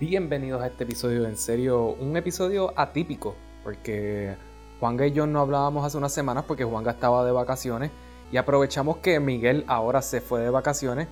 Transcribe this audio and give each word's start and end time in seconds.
Bienvenidos 0.00 0.62
a 0.62 0.68
este 0.68 0.84
episodio, 0.84 1.26
en 1.26 1.36
serio, 1.36 1.88
un 1.88 2.16
episodio 2.16 2.72
atípico, 2.74 3.36
porque 3.62 4.34
Juanga 4.80 5.06
y 5.06 5.12
yo 5.12 5.26
no 5.26 5.40
hablábamos 5.40 5.84
hace 5.84 5.98
unas 5.98 6.10
semanas 6.10 6.44
porque 6.48 6.64
Juanga 6.64 6.92
estaba 6.92 7.22
de 7.22 7.32
vacaciones 7.32 7.90
y 8.32 8.38
aprovechamos 8.38 8.96
que 8.96 9.20
Miguel 9.20 9.62
ahora 9.66 10.00
se 10.00 10.22
fue 10.22 10.40
de 10.40 10.48
vacaciones 10.48 11.06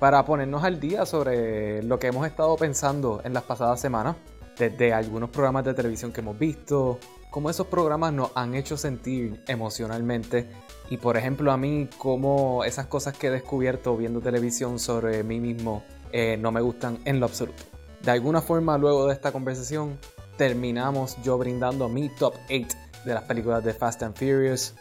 para 0.00 0.24
ponernos 0.24 0.64
al 0.64 0.80
día 0.80 1.06
sobre 1.06 1.84
lo 1.84 2.00
que 2.00 2.08
hemos 2.08 2.26
estado 2.26 2.56
pensando 2.56 3.20
en 3.22 3.32
las 3.32 3.44
pasadas 3.44 3.80
semanas, 3.80 4.16
desde 4.58 4.92
algunos 4.92 5.30
programas 5.30 5.64
de 5.64 5.74
televisión 5.74 6.12
que 6.12 6.20
hemos 6.20 6.36
visto, 6.36 6.98
cómo 7.30 7.48
esos 7.48 7.68
programas 7.68 8.12
nos 8.12 8.32
han 8.34 8.56
hecho 8.56 8.76
sentir 8.76 9.40
emocionalmente 9.46 10.48
y 10.90 10.96
por 10.96 11.16
ejemplo 11.16 11.52
a 11.52 11.56
mí 11.56 11.88
cómo 11.96 12.64
esas 12.64 12.86
cosas 12.86 13.16
que 13.16 13.28
he 13.28 13.30
descubierto 13.30 13.96
viendo 13.96 14.20
televisión 14.20 14.80
sobre 14.80 15.22
mí 15.22 15.38
mismo 15.38 15.84
eh, 16.10 16.36
no 16.40 16.50
me 16.50 16.60
gustan 16.60 16.98
en 17.04 17.20
lo 17.20 17.26
absoluto. 17.26 17.62
De 18.02 18.10
alguna 18.10 18.42
forma 18.42 18.76
luego 18.78 19.06
de 19.06 19.14
esta 19.14 19.30
conversación 19.30 19.96
terminamos 20.36 21.16
yo 21.22 21.38
brindando 21.38 21.88
mi 21.88 22.08
top 22.08 22.34
8 22.46 22.76
de 23.04 23.14
las 23.14 23.22
películas 23.24 23.62
de 23.62 23.74
Fast 23.74 24.02
and 24.02 24.16
Furious. 24.16 24.74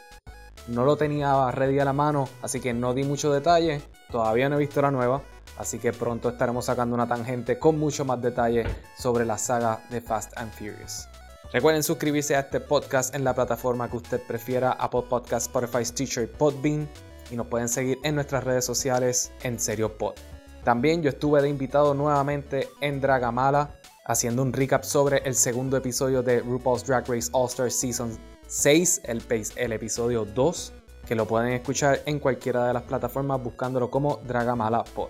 No 0.67 0.85
lo 0.85 0.95
tenía 0.95 1.51
ready 1.51 1.79
a 1.79 1.85
la 1.85 1.93
mano, 1.93 2.27
así 2.41 2.59
que 2.59 2.73
no 2.73 2.95
di 2.95 3.03
mucho 3.03 3.31
detalle. 3.31 3.81
Todavía 4.11 4.49
no 4.49 4.55
he 4.55 4.59
visto 4.59 4.81
la 4.81 4.89
nueva, 4.89 5.21
así 5.59 5.77
que 5.77 5.93
pronto 5.93 6.29
estaremos 6.29 6.65
sacando 6.65 6.95
una 6.95 7.07
tangente 7.07 7.59
con 7.59 7.77
mucho 7.77 8.05
más 8.05 8.19
detalle 8.21 8.65
sobre 8.97 9.23
la 9.23 9.37
saga 9.37 9.83
de 9.91 10.01
Fast 10.01 10.35
and 10.37 10.51
Furious. 10.51 11.07
Recuerden 11.53 11.83
suscribirse 11.83 12.35
a 12.35 12.39
este 12.39 12.59
podcast 12.59 13.13
en 13.13 13.23
la 13.23 13.35
plataforma 13.35 13.89
que 13.89 13.97
usted 13.97 14.21
prefiera, 14.25 14.71
Apple 14.71 15.03
Podcast, 15.07 15.47
Spotify, 15.47 15.85
Stitcher 15.85 16.23
y 16.23 16.27
Podbean. 16.27 16.89
Y 17.29 17.35
nos 17.35 17.47
pueden 17.47 17.69
seguir 17.69 17.99
en 18.03 18.15
nuestras 18.15 18.43
redes 18.43 18.65
sociales 18.65 19.31
en 19.43 19.59
Serio 19.59 19.97
Pod. 19.97 20.15
También 20.63 21.01
yo 21.01 21.09
estuve 21.09 21.41
de 21.41 21.49
invitado 21.49 21.93
nuevamente 21.93 22.69
en 22.81 23.01
Dragamala, 23.01 23.79
haciendo 24.05 24.41
un 24.41 24.53
recap 24.53 24.83
sobre 24.83 25.19
el 25.19 25.35
segundo 25.35 25.77
episodio 25.77 26.21
de 26.21 26.41
RuPaul's 26.41 26.85
Drag 26.85 27.07
Race 27.07 27.29
All 27.31 27.47
Star 27.47 27.71
Season 27.71 28.17
6, 28.47 29.01
el, 29.55 29.71
episodio 29.71 30.25
2, 30.25 30.73
que 31.07 31.15
lo 31.15 31.25
pueden 31.25 31.53
escuchar 31.53 32.01
en 32.05 32.19
cualquiera 32.19 32.67
de 32.67 32.73
las 32.73 32.83
plataformas 32.83 33.41
buscándolo 33.41 33.89
como 33.89 34.17
Dragamala 34.27 34.83
Pod. 34.83 35.09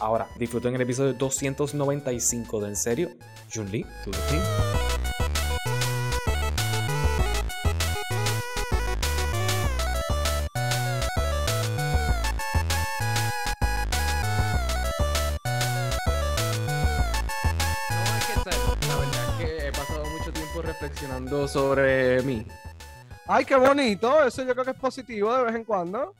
Ahora, 0.00 0.28
disfruten 0.38 0.74
el 0.74 0.80
episodio 0.80 1.12
295 1.12 2.60
de 2.60 2.68
En 2.68 2.76
Serio, 2.76 3.08
Jun-Li, 3.52 3.84
to 4.04 4.10
the. 4.10 4.87
Sobre 21.46 22.22
mí. 22.22 22.44
Ay, 23.26 23.44
qué 23.44 23.54
bonito. 23.54 24.24
Eso 24.24 24.42
yo 24.42 24.54
creo 24.54 24.64
que 24.64 24.70
es 24.70 24.78
positivo 24.78 25.36
de 25.36 25.44
vez 25.44 25.54
en 25.54 25.64
cuando. 25.64 26.14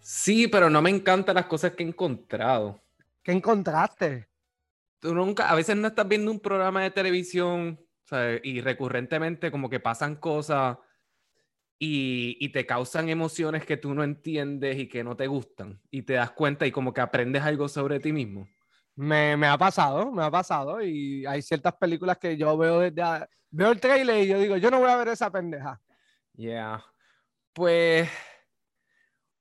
Sí, 0.00 0.48
pero 0.48 0.68
no 0.68 0.82
me 0.82 0.90
encantan 0.90 1.36
las 1.36 1.46
cosas 1.46 1.72
que 1.72 1.84
he 1.84 1.86
encontrado. 1.86 2.80
¿Qué 3.22 3.32
encontraste? 3.32 4.28
Tú 4.98 5.14
nunca, 5.14 5.48
a 5.48 5.54
veces 5.54 5.76
no 5.76 5.88
estás 5.88 6.06
viendo 6.08 6.30
un 6.30 6.40
programa 6.40 6.82
de 6.82 6.90
televisión 6.90 7.80
y 8.42 8.60
recurrentemente 8.60 9.50
como 9.50 9.70
que 9.70 9.80
pasan 9.80 10.16
cosas 10.16 10.76
y, 11.78 12.36
y, 12.38 12.50
te 12.50 12.66
causan 12.66 13.08
emociones 13.08 13.64
que 13.64 13.76
tú 13.76 13.94
no 13.94 14.04
entiendes 14.04 14.78
y 14.78 14.88
que 14.88 15.02
no 15.02 15.16
te 15.16 15.26
gustan. 15.26 15.80
Y 15.90 16.02
te 16.02 16.14
das 16.14 16.30
cuenta 16.30 16.66
y 16.66 16.72
como 16.72 16.92
que 16.92 17.00
aprendes 17.00 17.42
algo 17.42 17.68
sobre 17.68 18.00
ti 18.00 18.12
mismo. 18.12 18.48
Me, 18.96 19.36
me, 19.36 19.46
ha 19.46 19.58
pasado, 19.58 20.12
me 20.12 20.22
ha 20.22 20.30
pasado. 20.30 20.82
Y 20.82 21.26
hay 21.26 21.42
ciertas 21.42 21.74
películas 21.74 22.18
que 22.18 22.36
yo 22.36 22.56
veo 22.56 22.80
desde. 22.80 23.02
Veo 23.50 23.70
el 23.70 23.80
trailer 23.80 24.24
y 24.24 24.28
yo 24.28 24.38
digo, 24.38 24.56
yo 24.56 24.70
no 24.70 24.80
voy 24.80 24.90
a 24.90 24.96
ver 24.96 25.08
esa 25.08 25.30
pendeja. 25.30 25.80
Yeah. 26.34 26.84
Pues. 27.52 28.08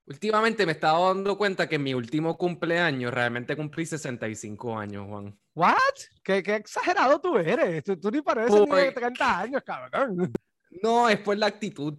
Últimamente 0.06 0.66
me 0.66 0.74
he 0.74 0.76
estado 0.76 1.08
dando 1.08 1.38
cuenta 1.38 1.68
que 1.68 1.76
en 1.76 1.84
mi 1.84 1.94
último 1.94 2.38
cumpleaños 2.38 3.14
realmente 3.14 3.56
cumplí 3.56 3.86
65 3.86 4.78
años, 4.78 5.08
Juan. 5.08 5.40
¿What? 5.56 5.76
¿Qué, 6.22 6.44
qué 6.44 6.56
exagerado 6.56 7.22
tú 7.22 7.38
eres? 7.38 7.84
Tú, 7.84 8.12
ni 8.12 8.22
pareces 8.22 8.60
ni 8.60 8.76
de 8.76 8.92
30 8.92 9.40
años, 9.40 9.64
cabrón. 9.64 10.34
No, 10.82 11.08
es 11.08 11.20
por 11.20 11.38
la 11.38 11.46
actitud. 11.48 11.98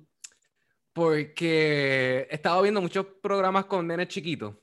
Porque 0.93 2.28
he 2.31 2.34
estado 2.34 2.62
viendo 2.62 2.81
muchos 2.81 3.07
programas 3.23 3.65
con 3.65 3.87
nenes 3.87 4.09
chiquitos. 4.09 4.55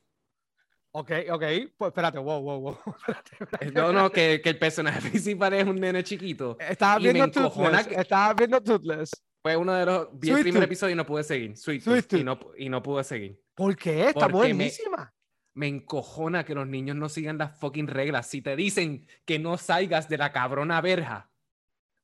Ok, 0.94 1.12
ok, 1.31 1.44
pues 1.78 1.90
espérate, 1.90 2.18
wow, 2.19 2.41
wow, 2.41 2.59
wow. 2.59 2.78
Espérate, 3.40 3.72
No, 3.72 3.94
no, 3.94 4.12
que, 4.12 4.41
que, 4.44 4.50
el 4.50 4.59
personaje 4.59 5.02
principal 5.09 5.53
es 5.53 5.66
un 5.66 5.79
nene 5.79 6.03
chiquito. 6.03 6.57
Estaba 6.59 7.00
viendo 7.00 7.31
Toothless. 7.31 7.88
Que... 7.88 7.96
Estaba 7.96 8.34
viendo 8.34 8.62
Toothless. 8.62 9.12
Fue 9.41 9.56
uno 9.56 9.74
de 9.74 9.85
los. 9.85 10.07
Vi 10.19 10.31
el 10.31 10.41
primer 10.41 10.63
episodio 10.63 10.94
y 10.94 10.97
no 10.97 11.06
pude 11.06 11.24
seguir. 11.24 11.56
Sweet, 11.56 11.81
Sweet 11.81 12.13
y, 12.13 12.24
no, 12.24 12.40
y 12.57 12.69
no 12.69 12.84
pude 12.84 13.03
seguir. 13.06 13.41
¿Por 13.56 13.75
qué? 13.78 14.07
Está 14.07 14.28
Porque 14.28 14.53
buenísima. 14.53 15.13
Me, 15.53 15.68
me, 15.72 15.78
encojona 15.78 16.44
que 16.44 16.53
los 16.53 16.68
niños 16.68 16.97
no 16.97 17.08
sigan 17.08 17.38
las 17.38 17.58
fucking 17.58 17.88
reglas. 17.88 18.28
Si 18.28 18.41
te 18.41 18.56
dicen 18.58 19.08
que 19.25 19.40
no 19.40 19.58
salgas 19.58 20.09
de 20.09 20.18
la 20.18 20.34
cabrona 20.34 20.81
verja, 20.81 21.31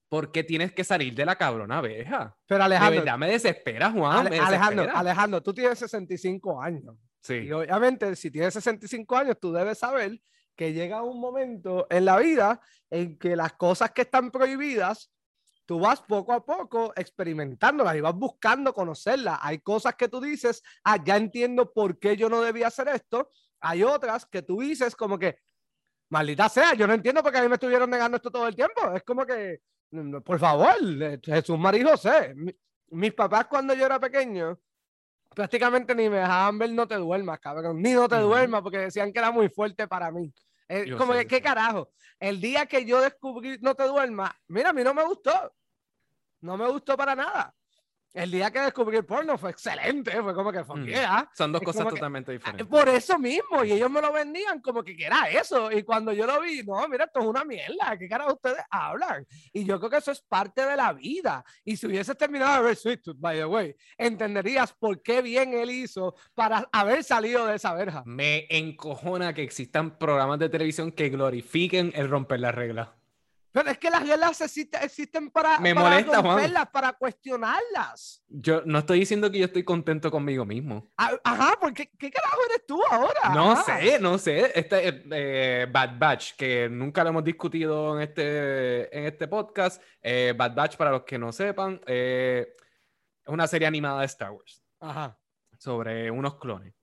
¿por 0.09 0.31
qué 0.31 0.45
tienes 0.45 0.71
que 0.71 0.85
salir 0.85 1.13
de 1.13 1.25
la 1.25 1.35
cabrona 1.35 1.81
verja? 1.81 2.37
Pero 2.47 2.63
Alejandro. 2.63 2.91
De 2.91 2.99
verdad 2.99 3.17
me 3.17 3.29
desespera, 3.29 3.91
Juan. 3.91 4.17
Ale, 4.17 4.29
me 4.29 4.35
desespera. 4.37 4.65
Alejandro, 4.65 4.97
Alejandro, 4.97 5.43
tú 5.43 5.53
tienes 5.53 5.77
65 5.77 6.61
años. 6.61 6.95
Sí. 7.27 7.33
Y 7.33 7.51
obviamente, 7.51 8.15
si 8.15 8.31
tienes 8.31 8.53
65 8.53 9.17
años, 9.17 9.37
tú 9.37 9.51
debes 9.51 9.79
saber 9.79 10.21
que 10.55 10.71
llega 10.71 11.03
un 11.03 11.19
momento 11.19 11.85
en 11.89 12.05
la 12.05 12.17
vida 12.17 12.61
en 12.89 13.17
que 13.17 13.35
las 13.35 13.53
cosas 13.53 13.91
que 13.91 14.03
están 14.03 14.31
prohibidas, 14.31 15.11
tú 15.65 15.81
vas 15.81 16.01
poco 16.01 16.31
a 16.31 16.45
poco 16.45 16.93
experimentándolas 16.95 17.97
y 17.97 18.01
vas 18.01 18.15
buscando 18.15 18.73
conocerlas. 18.73 19.39
Hay 19.41 19.59
cosas 19.59 19.95
que 19.95 20.07
tú 20.07 20.21
dices, 20.21 20.63
ah, 20.85 21.03
ya 21.03 21.17
entiendo 21.17 21.73
por 21.73 21.99
qué 21.99 22.15
yo 22.15 22.29
no 22.29 22.41
debía 22.41 22.67
hacer 22.67 22.87
esto. 22.87 23.29
Hay 23.59 23.83
otras 23.83 24.25
que 24.25 24.41
tú 24.41 24.61
dices 24.61 24.95
como 24.95 25.19
que, 25.19 25.39
maldita 26.09 26.47
sea, 26.47 26.75
yo 26.75 26.87
no 26.87 26.93
entiendo 26.93 27.21
por 27.21 27.33
qué 27.33 27.39
a 27.39 27.41
mí 27.41 27.49
me 27.49 27.55
estuvieron 27.55 27.89
negando 27.89 28.15
esto 28.15 28.31
todo 28.31 28.47
el 28.47 28.55
tiempo. 28.55 28.93
Es 28.95 29.03
como 29.03 29.25
que, 29.25 29.59
por 30.23 30.39
favor, 30.39 30.75
Jesús 31.21 31.59
María 31.59 31.81
y 31.81 31.83
José. 31.83 32.33
Mis 32.89 33.13
papás 33.13 33.47
cuando 33.47 33.73
yo 33.73 33.85
era 33.85 33.99
pequeño, 33.99 34.57
prácticamente 35.37 35.93
ni 35.93 36.09
me 36.09 36.17
dejaban 36.17 36.57
ver 36.57 36.71
No 36.71 36.87
te 36.87 36.95
duermas, 36.95 37.39
cabrón, 37.39 37.79
ni 37.79 37.93
No 37.93 38.09
te 38.09 38.17
duermas, 38.17 38.63
porque 38.63 38.79
decían 38.79 39.13
que 39.13 39.19
era 39.19 39.29
muy 39.29 39.49
fuerte 39.49 39.87
para 39.87 40.11
mí. 40.11 40.33
Es 40.67 40.91
como 40.95 41.13
que, 41.13 41.27
¿qué 41.27 41.39
carajo? 41.41 41.91
El 42.19 42.41
día 42.41 42.65
que 42.65 42.83
yo 42.85 42.99
descubrí 42.99 43.59
No 43.61 43.75
te 43.75 43.83
duermas, 43.83 44.31
mira, 44.47 44.71
a 44.71 44.73
mí 44.73 44.83
no 44.83 44.95
me 44.95 45.05
gustó. 45.05 45.53
No 46.41 46.57
me 46.57 46.67
gustó 46.67 46.97
para 46.97 47.15
nada. 47.15 47.53
El 48.17 48.31
día 48.31 48.49
que 48.49 48.59
descubrí 48.59 48.97
el 48.97 49.05
porno 49.05 49.37
fue 49.37 49.51
excelente, 49.51 50.11
fue 50.23 50.33
como 50.33 50.51
que 50.51 50.63
fue, 50.63 50.83
yeah. 50.87 51.29
Son 51.35 51.51
dos 51.51 51.61
cosas 51.61 51.87
totalmente 51.87 52.31
que, 52.31 52.39
diferentes. 52.39 52.65
Por 52.65 52.89
eso 52.89 53.19
mismo, 53.19 53.63
y 53.63 53.73
ellos 53.73 53.91
me 53.91 54.01
lo 54.01 54.11
vendían 54.11 54.59
como 54.59 54.83
que, 54.83 54.95
que 54.95 55.05
era 55.05 55.29
eso. 55.29 55.71
Y 55.71 55.83
cuando 55.83 56.11
yo 56.11 56.25
lo 56.25 56.41
vi, 56.41 56.63
no, 56.63 56.87
mira, 56.87 57.05
esto 57.05 57.19
es 57.19 57.25
una 57.27 57.45
mierda, 57.45 57.95
¿qué 57.95 58.09
cara 58.09 58.25
ustedes 58.25 58.63
hablan? 58.71 59.23
Y 59.53 59.65
yo 59.65 59.77
creo 59.77 59.91
que 59.91 59.97
eso 59.97 60.11
es 60.11 60.21
parte 60.21 60.65
de 60.65 60.75
la 60.75 60.93
vida. 60.93 61.45
Y 61.63 61.77
si 61.77 61.85
hubieses 61.85 62.17
terminado 62.17 62.57
de 62.57 62.69
ver 62.69 62.75
Sweet 62.75 63.03
Tooth, 63.03 63.19
by 63.19 63.37
the 63.37 63.45
way, 63.45 63.75
entenderías 63.99 64.73
por 64.73 65.03
qué 65.03 65.21
bien 65.21 65.53
él 65.53 65.69
hizo 65.69 66.15
para 66.33 66.67
haber 66.71 67.03
salido 67.03 67.45
de 67.45 67.57
esa 67.57 67.75
verja. 67.75 68.01
Me 68.07 68.47
encojona 68.49 69.35
que 69.35 69.43
existan 69.43 69.95
programas 69.99 70.39
de 70.39 70.49
televisión 70.49 70.91
que 70.91 71.09
glorifiquen 71.09 71.91
el 71.93 72.09
romper 72.09 72.39
las 72.39 72.55
reglas. 72.55 72.96
Pero 73.57 73.71
es 73.71 73.79
que 73.79 73.89
las 73.89 74.07
reglas 74.07 74.39
existen, 74.39 74.83
existen 74.83 75.31
para, 75.31 75.57
Me 75.59 75.73
para 75.73 75.89
molesta, 75.89 76.21
romperlas, 76.21 76.61
Juan. 76.61 76.71
para 76.71 76.93
cuestionarlas. 76.93 78.23
Yo 78.27 78.61
no 78.65 78.77
estoy 78.77 78.99
diciendo 78.99 79.31
que 79.31 79.39
yo 79.39 79.45
estoy 79.45 79.63
contento 79.63 80.11
conmigo 80.11 80.45
mismo. 80.45 80.87
Ajá, 80.95 81.57
porque 81.59 81.89
¿qué 81.97 82.11
carajo 82.11 82.37
eres 82.51 82.67
tú 82.67 82.79
ahora? 82.91 83.33
No 83.33 83.53
Ajá. 83.53 83.79
sé, 83.79 83.99
no 83.99 84.19
sé. 84.19 84.51
Este 84.53 85.03
eh, 85.09 85.65
Bad 85.71 85.97
Batch, 85.97 86.35
que 86.35 86.69
nunca 86.69 87.03
lo 87.03 87.09
hemos 87.09 87.23
discutido 87.23 87.95
en 87.95 88.03
este, 88.03 88.95
en 88.95 89.05
este 89.05 89.27
podcast. 89.27 89.81
Eh, 90.03 90.35
Bad 90.37 90.53
Batch, 90.53 90.77
para 90.77 90.91
los 90.91 91.01
que 91.01 91.17
no 91.17 91.31
sepan, 91.31 91.81
eh, 91.87 92.53
es 93.25 93.33
una 93.33 93.47
serie 93.47 93.67
animada 93.67 94.01
de 94.01 94.05
Star 94.05 94.29
Wars. 94.29 94.63
Ajá. 94.79 95.17
Sobre 95.57 96.11
unos 96.11 96.35
clones. 96.35 96.75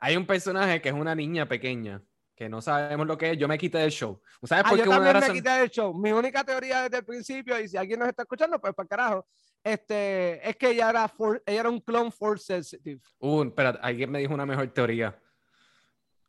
Hay 0.00 0.16
un 0.16 0.26
personaje 0.26 0.80
que 0.82 0.88
es 0.88 0.94
una 0.96 1.14
niña 1.14 1.46
pequeña 1.46 2.02
que 2.38 2.48
no 2.48 2.62
sabemos 2.62 3.04
lo 3.04 3.18
que 3.18 3.32
es, 3.32 3.36
yo 3.36 3.48
me 3.48 3.58
quité 3.58 3.78
del 3.78 3.90
show. 3.90 4.22
¿Sabes 4.44 4.62
ah, 4.64 4.68
por 4.68 4.78
yo 4.78 4.84
qué 4.84 4.90
también 4.90 5.10
una 5.10 5.18
me 5.18 5.26
razón... 5.26 5.34
quité 5.34 5.50
del 5.50 5.70
show. 5.70 5.92
Mi 5.92 6.12
única 6.12 6.44
teoría 6.44 6.82
desde 6.84 6.98
el 6.98 7.04
principio, 7.04 7.58
y 7.58 7.66
si 7.66 7.76
alguien 7.76 7.98
nos 7.98 8.08
está 8.08 8.22
escuchando, 8.22 8.60
pues 8.60 8.72
para 8.74 8.88
carajo, 8.88 9.26
este, 9.64 10.48
es 10.48 10.54
que 10.54 10.70
ella 10.70 10.88
era, 10.88 11.08
for, 11.08 11.42
ella 11.44 11.58
era 11.58 11.68
un 11.68 11.80
clone 11.80 12.12
force 12.12 12.44
sensitive. 12.44 13.00
Uh, 13.18 13.42
espera, 13.42 13.70
alguien 13.82 14.12
me 14.12 14.20
dijo 14.20 14.32
una 14.32 14.46
mejor 14.46 14.68
teoría. 14.68 15.20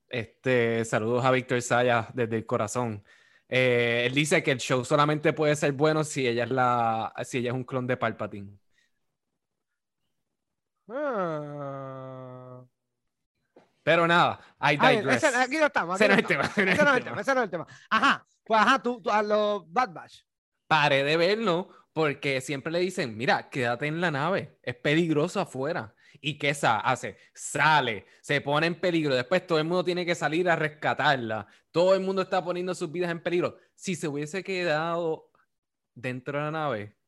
Este, 0.07 0.83
saludos 0.83 1.23
a 1.23 1.29
Víctor 1.29 1.61
Saya 1.61 2.09
desde 2.15 2.37
el 2.37 2.45
corazón. 2.47 3.03
Eh, 3.47 4.05
él 4.07 4.15
dice 4.15 4.41
que 4.41 4.49
el 4.49 4.57
show 4.57 4.83
solamente 4.83 5.31
puede 5.33 5.55
ser 5.55 5.73
bueno 5.73 6.03
si 6.03 6.27
ella 6.27 6.45
es 6.45 6.49
la, 6.49 7.13
si 7.23 7.37
ella 7.37 7.51
es 7.51 7.55
un 7.55 7.65
clon 7.65 7.85
de 7.85 7.97
Palpatine. 7.97 8.57
Ah. 10.87 12.28
Pero 13.89 14.05
nada, 14.05 14.39
I 14.61 14.77
digress. 14.77 15.23
ese- 15.23 15.35
aquí 15.35 15.57
no 15.57 15.65
estamos. 15.65 15.99
aquí 15.99 16.03
Ese 16.03 16.07
no 16.07 16.13
es 16.13 16.19
el 16.19 16.27
tema, 16.27 16.43
ese 16.43 16.63
no 16.63 16.71
es 16.71 16.77
el 16.79 16.85
es 16.91 16.97
el 16.97 17.03
tema, 17.03 17.21
ese 17.21 17.33
no 17.33 17.39
es 17.41 17.43
el 17.45 17.49
tema. 17.49 17.67
Ajá, 17.89 18.25
Pues 18.43 18.61
ajá, 18.61 18.83
tú, 18.83 19.01
tú 19.01 19.09
a 19.09 19.23
los 19.23 19.71
Bad 19.73 19.89
Batch. 19.93 20.21
Paré 20.67 21.03
de 21.03 21.17
verlo 21.17 21.69
porque 21.91 22.39
siempre 22.39 22.71
le 22.71 22.79
dicen, 22.81 23.17
mira, 23.17 23.49
quédate 23.49 23.87
en 23.87 23.99
la 23.99 24.11
nave, 24.11 24.59
es 24.61 24.75
peligroso 24.75 25.39
afuera. 25.41 25.95
¿Y 26.21 26.37
qué 26.37 26.51
hace? 26.61 27.17
Sale, 27.33 28.05
se 28.21 28.41
pone 28.41 28.67
en 28.67 28.79
peligro, 28.79 29.15
después 29.15 29.47
todo 29.47 29.57
el 29.57 29.63
mundo 29.63 29.83
tiene 29.83 30.05
que 30.05 30.13
salir 30.13 30.47
a 30.51 30.55
rescatarla, 30.55 31.47
todo 31.71 31.95
el 31.95 32.01
mundo 32.01 32.21
está 32.21 32.43
poniendo 32.45 32.75
sus 32.75 32.91
vidas 32.91 33.09
en 33.09 33.23
peligro. 33.23 33.57
Si 33.73 33.95
se 33.95 34.07
hubiese 34.07 34.43
quedado 34.43 35.31
dentro 35.95 36.37
de 36.37 36.43
la 36.45 36.51
nave, 36.51 36.98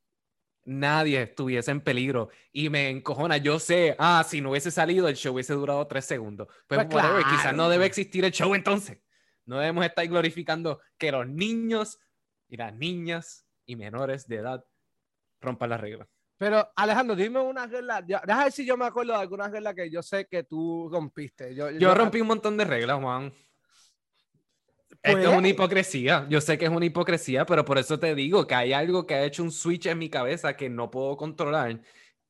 nadie 0.65 1.21
estuviese 1.23 1.71
en 1.71 1.81
peligro. 1.81 2.29
Y 2.51 2.69
me 2.69 2.89
encojona, 2.89 3.37
yo 3.37 3.59
sé, 3.59 3.95
ah, 3.99 4.23
si 4.27 4.41
no 4.41 4.51
hubiese 4.51 4.71
salido, 4.71 5.07
el 5.07 5.15
show 5.15 5.33
hubiese 5.33 5.53
durado 5.53 5.85
tres 5.87 6.05
segundos. 6.05 6.47
Pues, 6.67 6.85
pues 6.89 7.05
quizás 7.29 7.55
no 7.55 7.69
debe 7.69 7.85
existir 7.85 8.25
el 8.25 8.31
show 8.31 8.53
entonces. 8.55 8.99
No 9.45 9.57
debemos 9.57 9.85
estar 9.85 10.07
glorificando 10.07 10.81
que 10.97 11.11
los 11.11 11.27
niños 11.27 11.99
y 12.47 12.57
las 12.57 12.73
niñas 12.75 13.45
y 13.65 13.75
menores 13.75 14.27
de 14.27 14.37
edad 14.37 14.63
rompan 15.39 15.69
las 15.69 15.81
reglas. 15.81 16.07
Pero 16.37 16.71
Alejandro, 16.75 17.15
dime 17.15 17.39
una 17.39 17.67
regla. 17.67 18.01
Déjame 18.01 18.43
ver 18.45 18.51
si 18.51 18.65
yo 18.65 18.75
me 18.75 18.85
acuerdo 18.85 19.13
de 19.13 19.19
alguna 19.19 19.47
regla 19.47 19.75
que 19.75 19.91
yo 19.91 20.01
sé 20.01 20.25
que 20.25 20.43
tú 20.43 20.89
rompiste. 20.91 21.53
Yo, 21.53 21.93
rompí 21.93 22.19
un 22.19 22.27
montón 22.27 22.57
de 22.57 22.65
reglas, 22.65 22.99
Juan. 22.99 23.31
Esto 25.03 25.19
es 25.19 25.27
una 25.27 25.39
pues. 25.39 25.51
hipocresía. 25.51 26.27
Yo 26.29 26.41
sé 26.41 26.57
que 26.57 26.65
es 26.65 26.71
una 26.71 26.85
hipocresía, 26.85 27.45
pero 27.45 27.65
por 27.65 27.77
eso 27.77 27.99
te 27.99 28.13
digo 28.13 28.45
que 28.45 28.55
hay 28.55 28.73
algo 28.73 29.05
que 29.05 29.15
ha 29.15 29.23
hecho 29.23 29.43
un 29.43 29.51
switch 29.51 29.87
en 29.87 29.97
mi 29.97 30.09
cabeza 30.09 30.55
que 30.55 30.69
no 30.69 30.91
puedo 30.91 31.17
controlar 31.17 31.81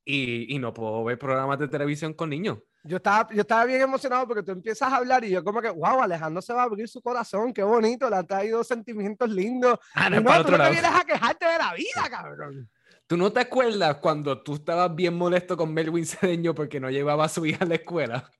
y, 0.06 0.56
y 0.56 0.60
no 0.60 0.74
puedo 0.74 1.04
ver 1.04 1.20
programas 1.20 1.60
de 1.60 1.68
televisión 1.68 2.14
con 2.14 2.30
niños. 2.30 2.60
Yo 2.84 2.98
estaba, 2.98 3.30
yo 3.32 3.42
estaba 3.42 3.66
bien 3.66 3.82
emocionado 3.82 4.28
porque 4.28 4.42
tú 4.42 4.52
empiezas 4.52 4.92
a 4.92 4.96
hablar 4.96 5.24
y 5.24 5.30
yo 5.30 5.44
como 5.44 5.62
que, 5.62 5.70
wow, 5.70 6.02
Alejandro 6.02 6.42
se 6.42 6.54
va 6.54 6.62
a 6.62 6.66
abrir 6.66 6.88
su 6.88 7.02
corazón, 7.02 7.54
qué 7.54 7.62
bonito, 7.62 8.10
le 8.10 8.16
ha 8.16 8.24
traído 8.24 8.64
sentimientos 8.64 9.30
lindos. 9.30 9.78
Ah, 9.94 10.10
no, 10.10 10.20
no 10.22 10.44
tú 10.44 10.52
no 10.52 10.58
te 10.64 10.72
vienes 10.72 10.92
a 10.92 11.04
quejarte 11.04 11.46
de 11.46 11.58
la 11.60 11.74
vida, 11.74 12.10
cabrón. 12.10 12.70
¿Tú 13.06 13.18
no 13.18 13.32
te 13.32 13.42
acuerdas 13.42 13.98
cuando 13.98 14.42
tú 14.42 14.56
estabas 14.56 14.96
bien 14.96 15.14
molesto 15.14 15.58
con 15.58 15.74
Melwin 15.74 16.06
Cedeño 16.06 16.56
porque 16.56 16.80
no 16.80 16.90
llevaba 16.90 17.26
a 17.26 17.30
su 17.30 17.46
hija 17.46 17.66
a 17.66 17.68
la 17.68 17.76
escuela? 17.76 18.32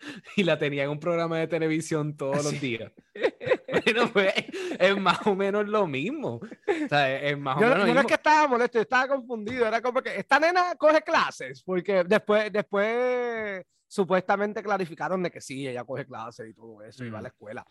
Y 0.34 0.44
la 0.44 0.58
tenía 0.58 0.84
en 0.84 0.90
un 0.90 0.98
programa 0.98 1.38
de 1.38 1.46
televisión 1.46 2.16
todos 2.16 2.42
los 2.42 2.58
días. 2.58 2.90
bueno, 3.84 4.10
pues 4.12 4.32
es 4.78 4.96
más 4.98 5.26
o 5.26 5.34
menos 5.34 5.68
lo 5.68 5.86
mismo. 5.86 6.34
O 6.36 6.88
sea, 6.88 7.20
es 7.20 7.38
más 7.38 7.56
o 7.56 7.60
menos 7.60 7.78
lo 7.78 7.84
mismo. 7.84 7.94
No 7.94 8.00
es 8.00 8.06
que 8.06 8.14
estaba 8.14 8.48
molesto, 8.48 8.80
estaba 8.80 9.08
confundido. 9.08 9.66
Era 9.66 9.80
como 9.80 10.02
que 10.02 10.16
esta 10.16 10.38
nena 10.38 10.74
coge 10.76 11.02
clases, 11.02 11.62
porque 11.62 12.04
después, 12.04 12.52
después 12.52 13.64
supuestamente 13.86 14.62
clarificaron 14.62 15.22
de 15.22 15.30
que 15.30 15.40
sí, 15.40 15.66
ella 15.66 15.84
coge 15.84 16.06
clases 16.06 16.48
y 16.48 16.54
todo 16.54 16.82
eso, 16.82 17.04
y 17.04 17.10
va 17.10 17.18
a 17.18 17.22
la 17.22 17.28
escuela. 17.28 17.64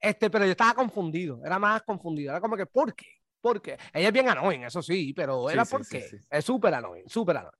Este, 0.00 0.28
pero 0.28 0.44
yo 0.44 0.50
estaba 0.50 0.74
confundido, 0.74 1.40
era 1.44 1.58
más 1.58 1.82
confundido. 1.82 2.30
Era 2.30 2.40
como 2.40 2.56
que, 2.56 2.66
¿por 2.66 2.94
qué? 2.94 3.22
porque 3.42 3.76
ella 3.92 4.08
es 4.08 4.12
bien 4.14 4.28
annoying, 4.28 4.62
eso 4.62 4.80
sí, 4.80 5.12
pero 5.12 5.50
era 5.50 5.64
porque 5.66 6.08
es 6.30 6.44
súper 6.44 6.72
annoying, 6.72 7.08
súper 7.08 7.36
annoying. 7.36 7.58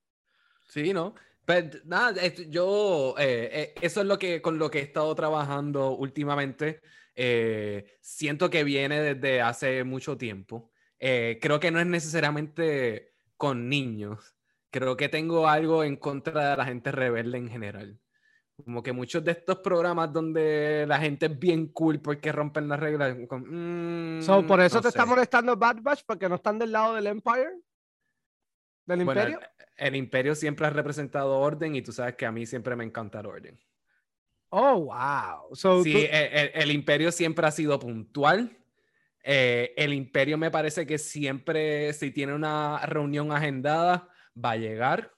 Sí, 0.69 0.93
¿no? 0.93 1.13
Pero 1.45 1.69
pues, 1.69 1.85
nada, 1.85 2.25
yo, 2.47 3.15
eh, 3.19 3.49
eh, 3.51 3.73
eso 3.81 3.99
es 3.99 4.07
lo 4.07 4.17
que, 4.17 4.41
con 4.41 4.57
lo 4.57 4.71
que 4.71 4.79
he 4.79 4.81
estado 4.81 5.13
trabajando 5.13 5.91
últimamente. 5.91 6.81
Eh, 7.15 7.97
siento 8.01 8.49
que 8.49 8.63
viene 8.63 9.01
desde 9.01 9.41
hace 9.41 9.83
mucho 9.83 10.17
tiempo. 10.17 10.71
creo 10.99 11.59
que 11.59 11.71
no 11.71 11.79
es 11.79 11.87
necesariamente 11.87 13.13
con 13.37 13.69
niños. 13.69 14.35
Creo 14.71 14.97
que 14.97 15.09
tengo 15.09 15.47
algo 15.47 15.83
en 15.83 15.97
contra 15.97 16.51
de 16.51 16.57
la 16.57 16.65
gente 16.65 16.91
rebelde 16.91 17.37
en 17.37 17.49
general. 17.49 17.99
Como 18.55 18.83
que 18.83 18.93
muchos 18.93 19.23
de 19.23 19.31
estos 19.31 19.59
programas 19.59 20.13
donde 20.13 20.85
la 20.87 20.99
gente 20.99 21.25
es 21.25 21.39
bien 21.39 21.67
cool 21.67 21.99
porque 21.99 22.31
rompen 22.31 22.69
las 22.69 22.79
reglas. 22.79 23.17
Mm, 23.17 24.47
por 24.47 24.61
eso 24.61 24.79
te 24.79 24.89
está 24.89 25.05
molestando 25.05 25.57
Bad 25.57 25.77
Batch 25.81 26.03
porque 26.05 26.29
no 26.29 26.35
están 26.35 26.59
del 26.59 26.71
lado 26.71 26.95
del 26.95 27.07
Empire. 27.07 27.59
¿Del 28.85 29.01
Imperio? 29.01 29.39
El, 29.75 29.95
Imperio 29.95 30.35
siempre 30.35 30.67
ha 30.67 30.69
representado 30.69 31.37
orden 31.39 31.75
y 31.75 31.81
tú 31.81 31.91
sabes 31.91 32.15
que 32.15 32.25
a 32.25 32.31
mí 32.31 32.45
siempre 32.45 32.75
me 32.75 32.83
encanta 32.83 33.21
el 33.21 33.25
orden. 33.25 33.59
Oh, 34.55 34.81
wow. 34.81 35.55
sí, 35.83 36.07
el, 36.11 36.69
Imperio 36.69 37.11
siempre 37.11 37.47
ha 37.47 37.49
sido 37.49 37.79
puntual. 37.79 38.55
Eh, 39.23 39.73
el 39.75 39.93
Imperio 39.93 40.37
me 40.37 40.51
parece 40.51 40.85
que 40.85 40.99
siempre, 40.99 41.91
si 41.93 42.11
tiene 42.11 42.35
una 42.35 42.77
reunión 42.85 43.31
agendada, 43.31 44.07
va 44.37 44.51
a 44.51 44.57
llegar. 44.57 45.11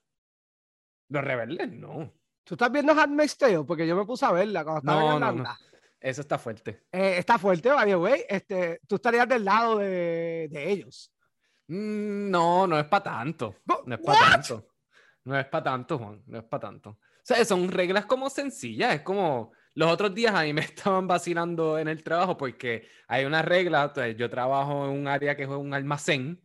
Los 1.10 1.22
rebeldes, 1.22 1.70
no. 1.70 2.14
¿Tú 2.46 2.54
estás 2.54 2.72
viendo 2.72 2.94
Handmaid's 2.94 3.38
Tale? 3.38 3.66
Porque 3.66 3.86
yo 3.86 3.98
me 3.98 4.06
puse 4.06 4.26
a 4.26 4.32
verla 4.32 4.64
cuando 4.64 4.80
estaba 4.80 5.14
en 5.16 5.20
No, 5.20 5.32
no. 5.44 5.58
Eso 6.00 6.22
está 6.22 6.38
fuerte. 6.38 6.86
Eh, 6.94 7.18
está 7.18 7.38
fuerte, 7.38 7.68
vaya, 7.68 7.96
güey. 7.96 8.24
Este, 8.30 8.80
tú 8.88 8.96
estarías 8.96 9.28
del 9.28 9.44
lado 9.44 9.80
de, 9.80 10.48
de 10.50 10.72
ellos. 10.72 11.12
Mm, 11.68 12.30
no, 12.30 12.68
no 12.68 12.80
es 12.80 12.86
para 12.86 13.04
tanto. 13.04 13.56
No 13.86 13.96
es 13.96 14.00
para 14.00 14.32
tanto. 14.32 14.68
No 15.26 15.38
es 15.38 15.46
para 15.48 15.64
tanto, 15.66 15.98
Juan. 15.98 16.24
No 16.26 16.38
es 16.38 16.44
para 16.46 16.62
tanto. 16.62 17.00
O 17.26 17.28
sea, 17.28 17.44
son 17.44 17.72
reglas 17.72 18.06
como 18.06 18.30
sencillas. 18.30 18.94
Es 18.94 19.02
como 19.02 19.52
los 19.74 19.92
otros 19.92 20.14
días 20.14 20.36
a 20.36 20.44
mí 20.44 20.54
me 20.54 20.62
estaban 20.62 21.08
vacilando 21.08 21.80
en 21.80 21.88
el 21.88 22.04
trabajo 22.04 22.38
porque 22.38 22.88
hay 23.08 23.26
una 23.26 23.42
regla. 23.42 23.92
yo 24.16 24.30
trabajo 24.30 24.86
en 24.86 24.92
un 24.92 25.08
área 25.08 25.36
que 25.36 25.44
es 25.44 25.50
un 25.50 25.74
almacén. 25.74 26.40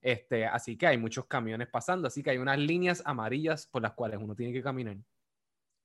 Este, 0.00 0.46
así 0.46 0.76
que 0.76 0.86
hay 0.86 0.98
muchos 0.98 1.26
camiones 1.26 1.66
pasando. 1.66 2.06
Así 2.06 2.22
que 2.22 2.30
hay 2.30 2.38
unas 2.38 2.58
líneas 2.58 3.02
amarillas 3.04 3.66
por 3.66 3.82
las 3.82 3.92
cuales 3.94 4.20
uno 4.22 4.36
tiene 4.36 4.52
que 4.52 4.62
caminar. 4.62 4.98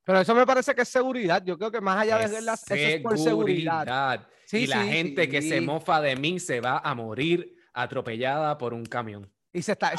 Pero 0.04 0.20
eso 0.20 0.36
me 0.36 0.46
parece 0.46 0.76
que 0.76 0.84
es 0.84 0.90
seguridad. 0.90 1.44
Yo 1.44 1.58
creo 1.58 1.72
que 1.72 1.82
más 1.82 1.98
allá 1.98 2.28
de 2.28 2.42
las 2.44 2.64
eso 2.70 2.76
es 2.76 3.02
por 3.02 3.18
seguridad. 3.18 4.28
y 4.52 4.68
la 4.68 4.84
gente 4.84 5.28
que 5.28 5.42
se 5.42 5.60
mofa 5.60 6.02
de 6.02 6.16
mí 6.16 6.40
se 6.40 6.62
va 6.62 6.78
a 6.78 6.94
morir 6.94 7.56
atropellada 7.74 8.60
por 8.60 8.76
un 8.76 8.86
camión. 8.86 9.32
Y 9.52 9.64
se, 9.64 9.72
está, 9.72 9.92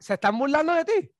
se, 0.00 0.14
están 0.14 0.36
burlando 0.36 0.72
de 0.74 0.84
ti. 0.84 1.12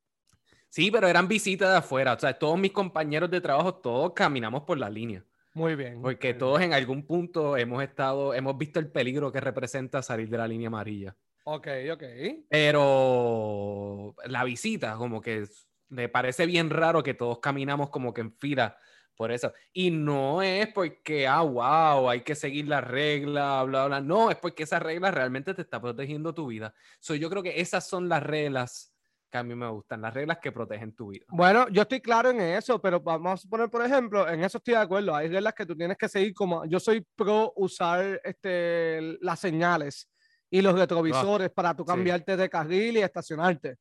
Sí, 0.71 0.91
pero 0.91 1.09
eran 1.09 1.27
visitas 1.29 1.69
de 1.69 1.77
afuera. 1.79 2.15
O 2.15 2.19
sea, 2.19 2.39
todos 2.39 2.59
mis 2.59 2.73
compañeros 2.73 3.31
de 3.31 3.41
trabajo, 3.41 3.75
todos 3.75 4.13
caminamos 4.15 4.63
por 4.63 4.79
la 4.79 4.89
línea. 4.89 5.25
Muy 5.53 5.75
bien. 5.75 6.01
Porque 6.01 6.33
todos 6.33 6.61
en 6.61 6.73
algún 6.73 7.07
punto 7.07 7.57
hemos 7.57 7.83
estado, 7.83 8.35
hemos 8.35 8.57
visto 8.57 8.79
el 8.79 8.89
peligro 8.89 9.33
que 9.33 9.41
representa 9.41 10.01
salir 10.01 10.31
de 10.31 10.39
la 10.39 10.47
línea 10.47 10.69
amarilla. 10.69 11.17
Ok, 11.45 11.67
ok. 11.93 12.03
Pero 12.49 14.15
la 14.25 14.45
visita, 14.45 14.95
como 14.97 15.21
que 15.21 15.45
me 15.89 16.09
parece 16.09 16.47
bien 16.47 16.71
raro 16.71 17.03
que 17.03 17.15
todos 17.15 17.41
caminamos 17.41 17.91
como 17.91 18.15
que 18.15 18.21
en 18.21 18.33
fila 18.33 18.79
por 19.17 19.33
eso. 19.33 19.53
Y 19.73 19.91
no 19.91 20.41
es 20.41 20.69
porque, 20.69 21.27
ah, 21.27 21.43
wow, 21.43 22.09
hay 22.09 22.23
que 22.23 22.35
seguir 22.35 22.69
la 22.69 22.81
regla, 22.81 23.63
bla, 23.65 23.87
bla. 23.87 24.01
No, 24.01 24.31
es 24.31 24.37
porque 24.37 24.63
esa 24.63 24.79
regla 24.79 25.11
realmente 25.11 25.53
te 25.53 25.63
está 25.63 25.81
protegiendo 25.81 26.33
tu 26.33 26.47
vida. 26.47 26.73
So, 27.01 27.15
yo 27.17 27.29
creo 27.29 27.43
que 27.43 27.61
esas 27.61 27.87
son 27.87 28.09
las 28.09 28.23
reglas 28.23 28.90
que 29.31 29.39
a 29.39 29.43
mí 29.43 29.55
me 29.55 29.69
gustan, 29.69 30.03
las 30.03 30.13
reglas 30.13 30.39
que 30.39 30.53
protegen 30.53 30.95
tu 30.95 31.09
vida. 31.09 31.25
Bueno, 31.29 31.69
yo 31.69 31.83
estoy 31.83 32.01
claro 32.01 32.31
en 32.31 32.41
eso, 32.41 32.81
pero 32.81 33.01
vamos 33.01 33.45
a 33.45 33.49
poner, 33.49 33.71
por 33.71 33.85
ejemplo, 33.85 34.29
en 34.29 34.43
eso 34.43 34.59
estoy 34.59 34.75
de 34.75 34.81
acuerdo. 34.81 35.15
Hay 35.15 35.29
reglas 35.29 35.55
que 35.55 35.67
tú 35.67 35.77
tienes 35.77 35.97
que 35.97 36.09
seguir 36.09 36.35
como, 36.35 36.65
yo 36.67 36.81
soy 36.81 37.07
pro 37.17 37.53
usar 37.57 38.21
este, 38.25 39.17
las 39.21 39.39
señales 39.39 40.11
y 40.51 40.61
los 40.61 40.75
retrovisores 40.75 41.49
ah, 41.49 41.53
para 41.55 41.75
tú 41.75 41.85
cambiarte 41.85 42.37
de 42.37 42.51
carril 42.51 42.97
y 42.97 43.03
estacionarte 43.03 43.79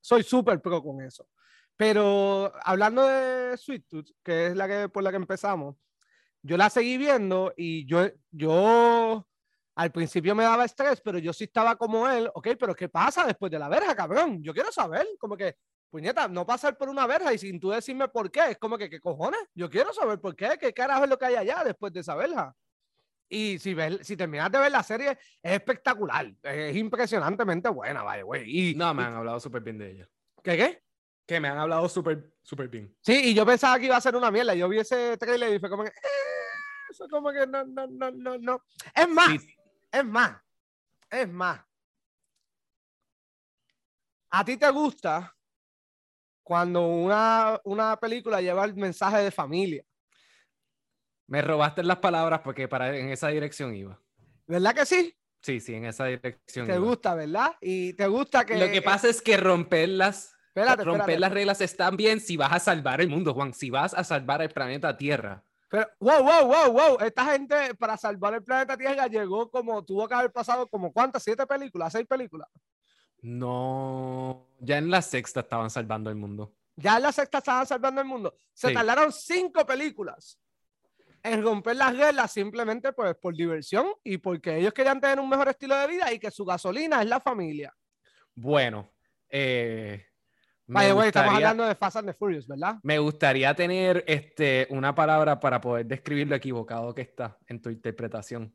soy 0.00 0.22
súper 0.22 0.60
pro 0.60 0.82
con 0.82 1.00
eso. 1.00 1.28
Pero 1.76 2.52
hablando 2.62 3.04
de 3.04 3.56
Sweet 3.56 3.86
Tooth, 3.88 4.10
que 4.22 4.46
es 4.46 4.56
la 4.56 4.66
que 4.68 4.88
por 4.88 5.02
la 5.02 5.10
que 5.10 5.16
empezamos, 5.16 5.76
yo 6.42 6.56
la 6.56 6.70
seguí 6.70 6.96
viendo 6.96 7.52
y 7.56 7.86
yo, 7.86 8.08
yo 8.30 9.26
al 9.76 9.92
principio 9.92 10.34
me 10.34 10.42
daba 10.42 10.64
estrés, 10.64 11.00
pero 11.02 11.18
yo 11.18 11.32
sí 11.32 11.44
estaba 11.44 11.76
como 11.76 12.08
él, 12.08 12.30
ok, 12.34 12.48
pero 12.58 12.74
¿qué 12.74 12.88
pasa 12.88 13.26
después 13.26 13.52
de 13.52 13.58
la 13.58 13.68
verja, 13.68 13.94
cabrón? 13.94 14.42
Yo 14.42 14.54
quiero 14.54 14.72
saber, 14.72 15.06
como 15.18 15.36
que, 15.36 15.56
puñeta, 15.90 16.28
no 16.28 16.46
pasar 16.46 16.78
por 16.78 16.88
una 16.88 17.06
verja 17.06 17.32
y 17.34 17.38
sin 17.38 17.60
tú 17.60 17.70
decirme 17.70 18.08
por 18.08 18.30
qué, 18.30 18.52
es 18.52 18.58
como 18.58 18.78
que, 18.78 18.88
¿qué 18.88 18.98
cojones? 18.98 19.40
Yo 19.54 19.68
quiero 19.68 19.92
saber 19.92 20.18
por 20.18 20.34
qué, 20.34 20.56
qué 20.58 20.72
carajo 20.72 21.04
es 21.04 21.10
lo 21.10 21.18
que 21.18 21.26
hay 21.26 21.34
allá 21.34 21.62
después 21.62 21.92
de 21.92 22.00
esa 22.00 22.14
verja. 22.14 22.54
Y 23.28 23.58
si, 23.58 23.74
ves, 23.74 23.98
si 24.02 24.16
terminas 24.16 24.50
de 24.50 24.60
ver 24.60 24.72
la 24.72 24.82
serie, 24.82 25.10
es 25.42 25.52
espectacular. 25.52 26.32
Es 26.42 26.76
impresionantemente 26.76 27.68
buena, 27.68 28.02
vaya, 28.02 28.22
güey. 28.22 28.74
No, 28.74 28.94
me 28.94 29.02
han 29.02 29.14
hablado 29.14 29.40
súper 29.40 29.62
bien 29.62 29.78
de 29.78 29.90
ella. 29.90 30.08
¿Qué 30.42 30.56
qué? 30.56 30.82
Que 31.26 31.40
me 31.40 31.48
han 31.48 31.58
hablado 31.58 31.88
súper, 31.88 32.32
súper 32.40 32.68
bien. 32.68 32.96
Sí, 33.00 33.30
y 33.30 33.34
yo 33.34 33.44
pensaba 33.44 33.78
que 33.78 33.86
iba 33.86 33.96
a 33.96 34.00
ser 34.00 34.14
una 34.14 34.30
mierda. 34.30 34.54
Yo 34.54 34.68
vi 34.68 34.78
ese 34.78 35.16
trailer 35.18 35.54
y 35.54 35.58
fue 35.58 35.68
como 35.68 35.82
que. 35.82 35.90
Eh, 35.90 35.92
eso 36.88 37.08
como 37.08 37.32
que 37.32 37.46
no, 37.46 37.64
no, 37.64 37.86
no, 37.88 38.10
no, 38.12 38.38
no. 38.38 38.62
Es 38.94 39.08
más, 39.08 39.28
es 39.92 40.04
más, 40.04 40.40
es 41.10 41.28
más. 41.28 41.60
¿A 44.30 44.44
ti 44.44 44.56
te 44.56 44.70
gusta 44.70 45.34
cuando 46.42 46.86
una, 46.86 47.60
una 47.64 47.96
película 47.96 48.40
lleva 48.40 48.64
el 48.64 48.74
mensaje 48.74 49.18
de 49.18 49.30
familia? 49.30 49.84
Me 51.28 51.42
robaste 51.42 51.82
las 51.82 51.98
palabras 51.98 52.40
porque 52.44 52.68
para, 52.68 52.96
en 52.96 53.08
esa 53.08 53.28
dirección 53.28 53.74
iba. 53.74 54.00
¿Verdad 54.46 54.74
que 54.74 54.86
sí? 54.86 55.16
Sí, 55.42 55.60
sí, 55.60 55.74
en 55.74 55.84
esa 55.84 56.06
dirección. 56.06 56.66
Te 56.66 56.78
gusta, 56.78 57.14
¿verdad? 57.14 57.52
Y 57.60 57.92
te 57.94 58.06
gusta 58.08 58.44
que. 58.44 58.56
Lo 58.56 58.70
que 58.70 58.82
pasa 58.82 59.08
es 59.08 59.22
que 59.22 59.36
romperlas. 59.36 60.34
Espérate, 60.48 60.84
romper 60.84 61.20
las 61.20 61.32
reglas 61.32 61.60
están 61.60 61.96
bien 61.96 62.18
si 62.18 62.36
vas 62.36 62.52
a 62.52 62.58
salvar 62.58 63.00
el 63.00 63.08
mundo, 63.08 63.32
Juan. 63.32 63.54
Si 63.54 63.70
vas 63.70 63.94
a 63.94 64.04
salvar 64.04 64.42
el 64.42 64.50
planeta 64.50 64.96
Tierra. 64.96 65.44
Pero, 65.68 65.88
wow, 66.00 66.22
wow, 66.22 66.46
wow, 66.46 66.72
wow. 66.72 66.98
Esta 67.00 67.24
gente 67.32 67.74
para 67.74 67.96
salvar 67.96 68.34
el 68.34 68.42
planeta 68.42 68.76
Tierra 68.76 69.06
llegó 69.08 69.50
como, 69.50 69.84
tuvo 69.84 70.06
que 70.06 70.14
haber 70.14 70.32
pasado 70.32 70.68
como 70.68 70.92
cuántas, 70.92 71.22
siete 71.22 71.46
películas, 71.46 71.92
seis 71.92 72.06
películas. 72.06 72.48
No, 73.22 74.46
ya 74.60 74.78
en 74.78 74.90
la 74.90 75.02
sexta 75.02 75.40
estaban 75.40 75.70
salvando 75.70 76.10
el 76.10 76.16
mundo. 76.16 76.54
Ya 76.76 76.96
en 76.96 77.02
la 77.02 77.12
sexta 77.12 77.38
estaban 77.38 77.66
salvando 77.66 78.00
el 78.00 78.06
mundo. 78.06 78.36
Se 78.52 78.68
Sí. 78.68 78.74
tardaron 78.74 79.10
cinco 79.12 79.66
películas 79.66 80.38
en 81.22 81.42
romper 81.42 81.74
las 81.76 81.96
reglas 81.96 82.30
simplemente 82.30 82.92
pues 82.92 83.16
por 83.16 83.34
diversión 83.34 83.88
y 84.04 84.18
porque 84.18 84.58
ellos 84.58 84.72
querían 84.72 85.00
tener 85.00 85.18
un 85.18 85.28
mejor 85.28 85.48
estilo 85.48 85.74
de 85.76 85.86
vida 85.88 86.12
y 86.12 86.18
que 86.20 86.30
su 86.30 86.44
gasolina 86.44 87.00
es 87.02 87.08
la 87.08 87.20
familia. 87.20 87.74
Bueno, 88.34 88.92
eh, 89.28 90.06
estamos 90.68 91.34
hablando 91.34 91.64
de 91.64 91.74
Fast 91.74 91.96
and 91.96 92.08
the 92.08 92.14
Furious, 92.14 92.46
¿verdad? 92.46 92.78
me 92.82 92.98
gustaría 92.98 93.54
tener 93.54 94.04
este, 94.06 94.66
una 94.70 94.94
palabra 94.94 95.38
para 95.38 95.60
poder 95.60 95.86
describir 95.86 96.26
lo 96.28 96.34
equivocado 96.34 96.94
que 96.94 97.02
está 97.02 97.38
en 97.46 97.60
tu 97.62 97.70
interpretación. 97.70 98.54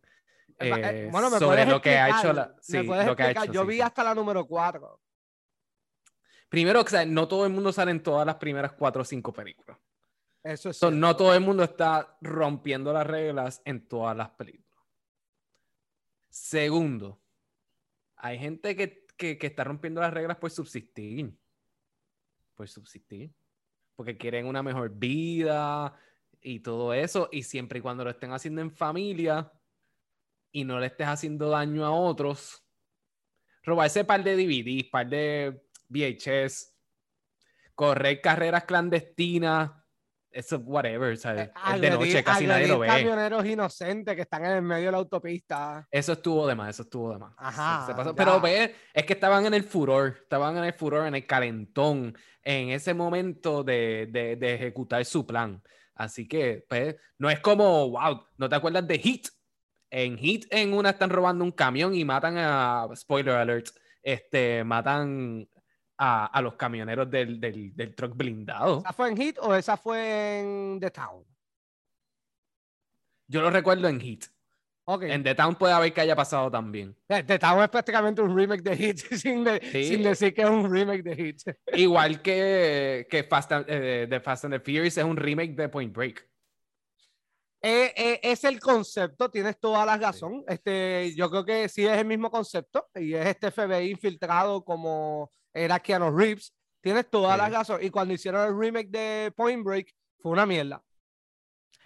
Eh, 0.60 0.70
eh, 0.70 1.06
eh, 1.06 1.10
bueno, 1.12 1.30
me 1.30 1.40
sobre 1.40 1.66
lo 1.66 1.82
que 1.82 1.98
ha 1.98 2.10
hecho 2.20 2.34
la, 2.34 2.56
sí, 2.62 2.84
lo 2.84 3.16
que 3.16 3.24
ha 3.24 3.32
hecho, 3.32 3.46
Yo 3.46 3.62
sí, 3.64 3.68
vi 3.68 3.76
sí. 3.76 3.82
hasta 3.82 4.04
la 4.04 4.14
número 4.14 4.46
4. 4.46 5.02
Primero, 6.50 6.82
o 6.82 6.88
sea, 6.88 7.06
no 7.06 7.28
todo 7.28 7.46
el 7.46 7.54
mundo 7.54 7.72
sale 7.72 7.92
en 7.92 8.04
todas 8.04 8.26
las 8.26 8.36
primeras 8.36 8.74
cuatro 8.74 9.02
o 9.04 9.06
cinco 9.06 9.32
películas. 9.32 9.78
Eso 10.44 10.70
es 10.70 10.78
So, 10.78 10.92
no 10.92 11.16
todo 11.16 11.34
el 11.34 11.40
mundo 11.42 11.64
está 11.64 12.18
rompiendo 12.20 12.92
las 12.92 13.08
reglas 13.08 13.62
en 13.64 13.88
todas 13.88 14.18
las 14.18 14.32
películas. 14.32 14.68
Segundo, 16.30 17.22
hay 18.18 18.38
gente 18.38 18.76
que, 18.76 19.06
que- 19.18 19.38
que 19.38 19.48
está 19.48 19.64
rompiendo 19.64 20.02
las 20.02 20.14
reglas 20.14 20.38
por 20.38 20.52
subsistir. 20.52 21.34
Por 22.62 22.70
subsistir. 22.70 23.32
Porque 23.96 24.20
quieren 24.20 24.46
una 24.46 24.62
mejor 24.62 24.92
vida 24.94 25.98
y 26.40 26.60
todo 26.60 26.94
eso. 26.94 27.28
Y 27.32 27.42
siempre 27.42 27.80
y 27.80 27.82
cuando 27.82 28.04
lo 28.04 28.12
estén 28.12 28.34
haciendo 28.34 28.62
en 28.62 28.70
familia 28.70 29.52
y 30.52 30.64
no 30.64 30.80
le 30.80 30.86
estés 30.86 31.08
haciendo 31.08 31.50
daño 31.50 31.84
a 31.84 31.90
otros, 31.90 32.64
robarse 33.64 34.06
par 34.06 34.24
de 34.24 34.36
DVDs, 34.36 34.92
par 34.92 35.10
de 35.10 35.60
VHS, 35.90 36.72
correr 37.74 38.22
carreras 38.22 38.66
clandestinas, 38.66 39.72
eso, 40.32 40.58
whatever, 40.60 41.18
¿sabes? 41.18 41.48
Eh, 41.50 41.52
es 41.76 41.82
de 41.82 41.90
noche, 41.92 42.24
casi 42.24 42.48
nadie 42.48 42.68
lo 42.68 42.80
ve. 42.80 42.88
camioneros 42.88 43.46
inocentes 43.46 44.16
que 44.16 44.22
están 44.22 44.46
en 44.46 44.52
el 44.52 44.62
medio 44.62 44.86
de 44.88 44.92
la 44.94 44.98
autopista. 45.00 45.88
Eso 45.92 46.14
estuvo 46.14 46.48
de 46.48 46.56
más, 46.56 46.70
eso 46.70 46.84
estuvo 46.84 47.12
de 47.14 47.20
más. 47.20 47.34
Ajá, 47.38 47.86
Se- 47.86 47.92
se 47.92 47.96
pasó. 47.98 48.16
Pero 48.16 48.40
ve, 48.42 48.76
es 48.94 49.06
que 49.06 49.14
estaban 49.14 49.46
en 49.46 49.54
el 49.54 49.64
furor, 49.64 50.18
estaban 50.24 50.58
en 50.58 50.64
el 50.64 50.74
furor, 50.74 51.06
en 51.08 51.16
el 51.16 51.26
calentón, 51.28 52.16
en 52.44 52.70
ese 52.70 52.94
momento 52.94 53.64
de, 53.64 54.08
de- 54.12 54.36
de 54.38 54.54
ejecutar 54.56 55.04
su 55.06 55.26
plan. 55.26 55.62
Así 55.96 56.28
que, 56.28 56.66
pues, 56.68 56.96
no 57.20 57.30
es 57.30 57.40
como, 57.42 57.90
wow, 57.92 58.24
¿no 58.38 58.50
te 58.50 58.56
acuerdas 58.56 58.88
de 58.88 58.98
Hit? 58.98 59.28
En 59.90 60.18
Hit, 60.18 60.46
en 60.52 60.74
una 60.74 60.92
están 60.92 61.10
robando 61.10 61.44
un 61.44 61.52
camión 61.52 61.94
y 61.94 62.06
matan 62.06 62.36
a, 62.38 62.88
spoiler 62.96 63.36
alert, 63.36 63.68
este, 64.02 64.64
matan 64.64 65.48
a, 66.04 66.26
a 66.26 66.42
los 66.42 66.56
camioneros 66.56 67.10
del, 67.12 67.40
del, 67.40 67.76
del 67.76 67.94
truck 67.94 68.16
blindado. 68.18 68.80
¿Esa 68.80 68.92
fue 68.92 69.10
en 69.10 69.18
Hit 69.18 69.38
o 69.40 69.54
esa 69.54 69.78
fue 69.78 70.40
en 70.40 70.80
The 70.80 70.90
Town? 70.90 71.24
Yo 73.28 73.42
lo 73.42 73.50
recuerdo 73.52 73.88
en 73.88 74.00
Hit. 74.00 74.26
En 75.02 75.24
The 75.24 75.36
Town 75.36 75.56
puede 75.56 75.74
haber 75.74 75.94
que 75.94 76.02
haya 76.02 76.16
pasado 76.16 76.50
también. 76.52 76.98
Eh, 77.08 77.24
The 77.24 77.38
Town 77.40 77.62
es 77.64 77.70
prácticamente 77.70 78.22
un 78.22 78.36
remake 78.36 78.64
de 78.64 78.76
Hit 78.76 78.98
sin, 79.16 79.44
de- 79.44 79.60
Sí. 79.72 79.86
sin 79.86 80.04
decir 80.04 80.34
que 80.34 80.42
es 80.42 80.50
un 80.50 80.70
remake 80.74 81.04
de 81.04 81.16
Hit. 81.16 81.42
Igual 81.74 82.22
que, 82.22 83.08
que 83.10 83.24
Fast 83.24 83.52
and, 83.52 83.66
eh, 83.70 84.08
de 84.10 84.20
Fast 84.20 84.46
and 84.46 84.56
the 84.56 84.60
Furious 84.60 84.98
es 84.98 85.04
un 85.04 85.16
remake 85.16 85.54
de 85.56 85.70
Point 85.70 85.96
Break. 85.96 86.28
Eh, 87.64 87.94
eh, 87.96 88.20
es 88.24 88.44
el 88.44 88.60
concepto, 88.60 89.30
tienes 89.30 89.60
toda 89.60 89.86
la 89.86 89.96
razón. 89.98 90.44
Este, 90.48 91.14
yo 91.16 91.30
creo 91.30 91.46
que 91.46 91.70
sí 91.70 91.86
es 91.86 91.96
el 91.96 92.06
mismo 92.08 92.32
concepto 92.32 92.88
y 92.96 93.14
es 93.14 93.28
este 93.28 93.52
FBI 93.52 93.92
infiltrado 93.92 94.66
como 94.66 95.32
era 95.54 95.80
Keanu 95.80 96.16
Reeves. 96.16 96.54
Tienes 96.82 97.10
toda 97.10 97.38
la 97.38 97.48
Sí. 97.48 97.54
razón. 97.54 97.80
Y 97.84 97.90
cuando 97.90 98.14
hicieron 98.14 98.48
el 98.48 98.58
remake 98.58 98.90
de 98.90 99.32
Point 99.36 99.64
Break, 99.64 99.94
fue 100.20 100.32
una 100.32 100.46
mierda. 100.46 100.84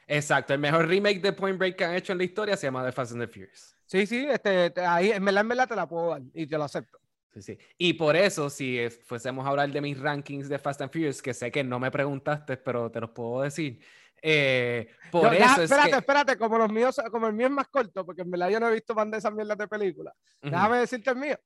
Exacto, 0.08 0.54
el 0.54 0.60
mejor 0.60 0.88
remake 0.88 1.20
de 1.22 1.34
Point 1.34 1.58
Break 1.58 1.76
que 1.78 1.86
han 1.86 1.96
hecho 1.96 2.12
en 2.12 2.20
la 2.20 2.24
historia 2.26 2.56
se 2.56 2.68
llama 2.68 2.86
The 2.86 2.92
Fast 2.92 3.14
and 3.14 3.22
the 3.22 3.28
Furious. 3.28 3.76
Sí, 3.86 4.06
sí, 4.06 4.26
este, 4.30 4.70
te- 4.70 4.86
ahí 4.86 5.12
en 5.12 5.24
verdad, 5.26 5.42
en 5.42 5.48
verdad 5.50 5.68
te 5.68 5.76
la 5.76 5.88
puedo 5.88 6.10
dar 6.10 6.22
y 6.34 6.46
te 6.48 6.58
lo 6.58 6.64
acepto. 6.64 7.00
Sí, 7.34 7.42
sí. 7.42 7.58
Y 7.78 7.94
por 7.94 8.16
eso, 8.16 8.50
si 8.50 8.80
fuésemos 9.06 9.46
a 9.46 9.50
hablar 9.50 9.70
de 9.72 9.82
mis 9.82 10.00
rankings 10.00 10.48
de 10.48 10.58
Fast 10.60 10.82
and 10.82 10.92
Furious, 10.92 11.22
que 11.22 11.34
sé 11.34 11.52
que 11.52 11.64
no 11.64 11.80
me 11.80 11.92
preguntaste, 11.92 12.56
pero 12.58 12.90
te 12.92 13.02
los 13.02 13.10
puedo 13.12 13.42
decir. 13.42 13.80
eh, 14.28 14.88
por 15.12 15.26
eso 15.34 15.44
deja- 15.44 15.54
es 15.56 15.60
espérate, 15.72 15.92
que... 15.92 15.98
espérate, 15.98 16.38
como 16.38 16.58
los 16.58 16.72
míos, 16.72 17.00
como 17.12 17.28
el 17.28 17.34
mío 17.34 17.46
es 17.48 17.52
más 17.54 17.68
corto, 17.68 18.04
porque 18.06 18.22
en 18.24 18.32
verdad 18.32 18.50
yo 18.50 18.60
no 18.60 18.70
he 18.70 18.74
visto 18.74 18.96
más 18.96 19.12
de 19.12 19.18
esas 19.18 19.32
mierdas 19.34 19.58
de 19.58 19.68
películas. 19.68 20.16
Ujú, 20.42 20.50
Déjame 20.52 20.78
decirte 20.80 21.10
el 21.12 21.16
mío. 21.18 21.40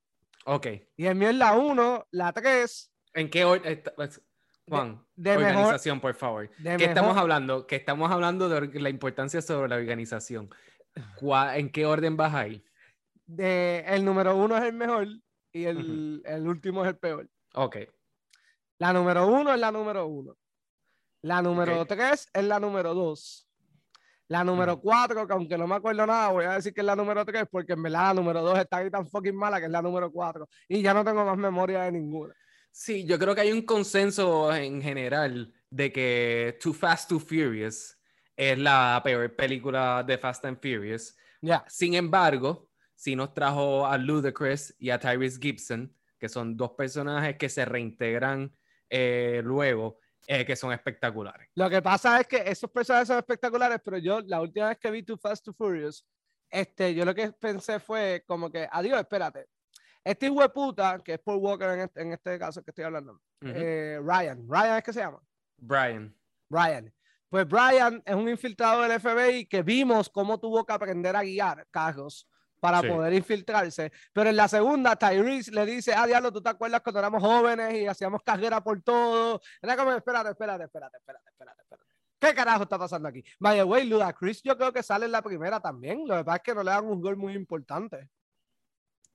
Ok. 0.46 0.66
Y 0.96 1.06
el 1.06 1.14
mío 1.14 1.30
es 1.30 1.36
la 1.36 1.52
1, 1.54 2.06
la 2.12 2.32
3, 2.32 2.92
¿En 3.14 3.28
qué 3.30 3.44
orden? 3.44 3.82
Juan, 4.68 5.04
de 5.16 5.36
mejor- 5.36 5.44
organización, 5.50 6.00
por 6.00 6.14
favor. 6.14 6.48
de 6.58 6.76
¿Qué 6.76 6.84
estamos 6.84 7.16
hablando? 7.16 7.66
Que 7.66 7.74
estamos 7.76 8.10
hablando 8.10 8.48
de 8.48 8.80
la 8.80 8.88
importancia 8.88 9.42
sobre 9.42 9.68
la 9.68 9.76
organización. 9.76 10.48
¿Cuá- 11.18 11.56
¿En 11.58 11.70
qué 11.70 11.86
orden 11.86 12.16
vas 12.16 12.34
ahí? 12.34 12.64
de, 13.26 13.84
el 13.86 14.04
número 14.04 14.36
1 14.36 14.56
es 14.58 14.64
el 14.64 14.72
mejor 14.72 15.06
y 15.52 15.64
el, 15.64 16.20
el 16.24 16.48
último 16.48 16.82
es 16.84 16.88
el 16.90 16.96
peor. 16.98 17.28
Ok. 17.54 17.76
La 18.78 18.92
número 18.92 19.26
1 19.28 19.54
es 19.54 19.60
la 19.60 19.70
número 19.70 20.06
1. 20.06 20.36
La 21.22 21.42
número 21.42 21.82
Ok. 21.82 21.88
3 21.88 22.30
es 22.32 22.44
la 22.44 22.58
número 22.58 22.94
2. 22.94 23.48
La 24.30 24.44
número 24.44 24.74
Ujú. 24.74 24.82
4, 24.82 25.26
que 25.26 25.32
aunque 25.32 25.58
no 25.58 25.66
me 25.66 25.74
acuerdo 25.74 26.06
nada, 26.06 26.28
voy 26.28 26.44
a 26.44 26.52
decir 26.52 26.72
que 26.72 26.82
es 26.82 26.86
la 26.86 26.94
número 26.94 27.24
3 27.24 27.46
porque 27.50 27.72
en 27.72 27.82
verdad 27.82 28.14
la 28.14 28.14
número 28.14 28.42
2 28.42 28.60
está 28.60 28.76
ahí 28.76 28.88
tan 28.88 29.04
fucking 29.04 29.34
mala 29.34 29.58
que 29.58 29.66
es 29.66 29.72
la 29.72 29.82
número 29.82 30.12
4. 30.12 30.48
Y 30.68 30.82
ya 30.82 30.94
no 30.94 31.04
tengo 31.04 31.24
más 31.24 31.36
memoria 31.36 31.82
de 31.82 31.90
ninguna. 31.90 32.32
Sí, 32.70 33.04
yo 33.04 33.18
creo 33.18 33.34
que 33.34 33.40
hay 33.40 33.50
un 33.50 33.62
consenso 33.62 34.54
en 34.54 34.80
general 34.80 35.52
de 35.68 35.90
que 35.90 36.56
Too 36.62 36.72
Fast, 36.72 37.08
Too 37.08 37.18
Furious 37.18 37.98
es 38.36 38.56
la 38.56 39.00
peor 39.02 39.34
película 39.34 40.04
de 40.06 40.16
Fast 40.16 40.44
and 40.44 40.60
Furious. 40.62 41.16
Ya. 41.42 41.64
Sin 41.66 41.94
embargo, 41.94 42.70
sí 42.94 43.16
nos 43.16 43.34
trajo 43.34 43.84
a 43.84 43.98
Ludacris 43.98 44.76
y 44.78 44.90
a 44.90 45.00
Tyrese 45.00 45.40
Gibson, 45.42 45.92
que 46.20 46.28
son 46.28 46.56
dos 46.56 46.70
personajes 46.78 47.36
que 47.36 47.48
se 47.48 47.64
reintegran 47.64 48.54
eh, 48.88 49.42
luego, 49.44 49.98
eh, 50.26 50.44
que 50.44 50.56
son 50.56 50.72
espectaculares. 50.72 51.48
Lo 51.54 51.68
que 51.70 51.82
pasa 51.82 52.20
es 52.20 52.26
que 52.26 52.38
esos 52.46 52.70
personajes 52.70 53.08
son 53.08 53.18
espectaculares, 53.18 53.80
pero 53.84 53.98
yo 53.98 54.20
la 54.22 54.40
última 54.40 54.68
vez 54.68 54.78
que 54.78 54.90
vi 54.90 55.02
Too 55.02 55.16
Fast, 55.16 55.44
Too 55.44 55.54
Furious, 55.54 56.06
este, 56.48 56.94
yo 56.94 57.04
lo 57.04 57.14
que 57.14 57.32
pensé 57.32 57.78
fue 57.80 58.24
como 58.26 58.50
que, 58.50 58.68
adiós, 58.70 59.00
espérate. 59.00 59.46
Este 60.02 60.26
hijo 60.26 60.40
de 60.40 60.48
puta, 60.48 60.98
que 61.04 61.14
es 61.14 61.20
Paul 61.20 61.38
Walker 61.38 61.68
en 61.70 61.80
este, 61.80 62.00
en 62.02 62.12
este 62.12 62.38
caso 62.38 62.62
que 62.62 62.70
estoy 62.70 62.84
hablando, 62.84 63.12
Ujú. 63.12 63.52
eh, 63.54 63.98
Ryan, 64.02 64.46
Ryan 64.48 64.78
es 64.78 64.84
que 64.84 64.92
se 64.92 65.00
llama. 65.00 65.20
Brian. 65.58 66.14
Brian. 66.48 66.92
Pues 67.28 67.46
Brian 67.46 68.02
es 68.04 68.14
un 68.14 68.28
infiltrado 68.28 68.82
del 68.82 68.98
FBI 68.98 69.46
que 69.46 69.62
vimos 69.62 70.08
cómo 70.08 70.40
tuvo 70.40 70.64
que 70.64 70.72
aprender 70.72 71.14
a 71.14 71.22
guiar 71.22 71.66
carros 71.70 72.26
para 72.60 72.80
Sí. 72.82 72.88
poder 72.88 73.12
infiltrarse. 73.14 73.90
Pero 74.12 74.30
en 74.30 74.36
la 74.36 74.46
segunda, 74.48 74.94
Tyrese 74.96 75.50
le 75.50 75.66
dice, 75.66 75.92
ah, 75.94 76.06
diablo, 76.06 76.30
¿tú 76.32 76.40
te 76.42 76.50
acuerdas 76.50 76.82
cuando 76.82 76.98
éramos 77.00 77.22
jóvenes 77.22 77.74
y 77.74 77.86
hacíamos 77.86 78.22
carrera 78.22 78.62
por 78.62 78.80
todo? 78.82 79.40
Era 79.60 79.76
como, 79.76 79.92
espérate, 79.92 80.30
espérate, 80.30 80.64
espérate, 80.64 80.96
espérate, 80.98 81.28
espérate, 81.30 81.62
espérate. 81.62 81.90
¿Qué 82.20 82.34
carajo 82.34 82.64
está 82.64 82.78
pasando 82.78 83.08
aquí? 83.08 83.24
Vaya, 83.38 83.62
güey, 83.62 83.86
Ludacris 83.88 84.42
yo 84.42 84.54
creo 84.56 84.72
que 84.72 84.82
sale 84.82 85.06
en 85.06 85.12
la 85.12 85.22
primera 85.22 85.58
también. 85.58 86.06
Lo 86.06 86.16
que 86.18 86.24
pasa 86.24 86.36
es 86.36 86.42
que 86.42 86.54
no 86.54 86.62
le 86.62 86.70
dan 86.70 86.84
un 86.84 87.00
gol 87.00 87.16
muy 87.16 87.32
importante. 87.32 88.10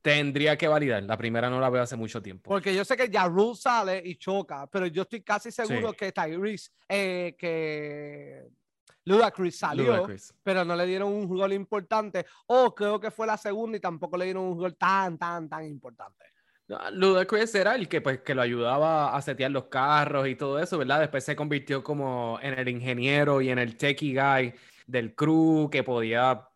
Tendría 0.02 0.56
que 0.58 0.68
validar. 0.68 1.02
La 1.04 1.18
primera 1.18 1.50
no 1.50 1.60
la 1.60 1.70
veo 1.70 1.82
hace 1.82 1.96
mucho 1.96 2.22
tiempo. 2.22 2.50
Porque 2.50 2.74
yo 2.76 2.86
sé 2.86 2.96
que 2.96 3.10
Ya 3.10 3.26
Rule 3.28 3.56
sale 3.56 4.02
y 4.06 4.16
choca, 4.18 4.68
pero 4.68 4.86
yo 4.88 5.02
estoy 5.04 5.22
casi 5.24 5.52
seguro 5.52 5.92
Sí. 5.92 5.96
que 5.98 6.12
Tyrese, 6.12 6.70
eh, 6.90 7.36
que 7.38 8.48
Ludacris 9.06 9.58
salió, 9.58 9.96
Ludacris. 9.96 10.34
pero 10.44 10.66
no 10.66 10.76
le 10.76 10.86
dieron 10.86 11.14
un 11.14 11.28
gol 11.28 11.54
importante. 11.54 12.26
O 12.48 12.74
creo 12.74 13.00
que 13.00 13.12
fue 13.12 13.28
la 13.28 13.38
segunda 13.38 13.78
y 13.78 13.80
tampoco 13.80 14.18
le 14.18 14.26
dieron 14.26 14.44
un 14.44 14.58
gol 14.58 14.76
tan, 14.76 15.18
tan, 15.18 15.48
tan 15.48 15.66
importante. 15.66 16.26
Ludacris 16.92 17.54
era 17.54 17.76
el 17.76 17.88
que, 17.88 18.02
pues, 18.02 18.22
que 18.22 18.34
lo 18.34 18.42
ayudaba 18.42 19.16
a 19.16 19.22
setear 19.22 19.52
los 19.52 19.66
carros 19.66 20.28
y 20.28 20.36
todo 20.36 20.60
eso, 20.60 20.80
¿verdad? 20.80 21.00
Después 21.00 21.24
se 21.24 21.36
convirtió 21.36 21.84
como 21.84 22.40
en 22.42 22.58
el 22.58 22.68
ingeniero 22.68 23.40
y 23.42 23.50
en 23.50 23.60
el 23.60 23.78
techie 23.78 24.20
guy 24.20 24.54
del 24.88 25.14
crew 25.14 25.70
que 25.72 25.84
podía 25.84 26.48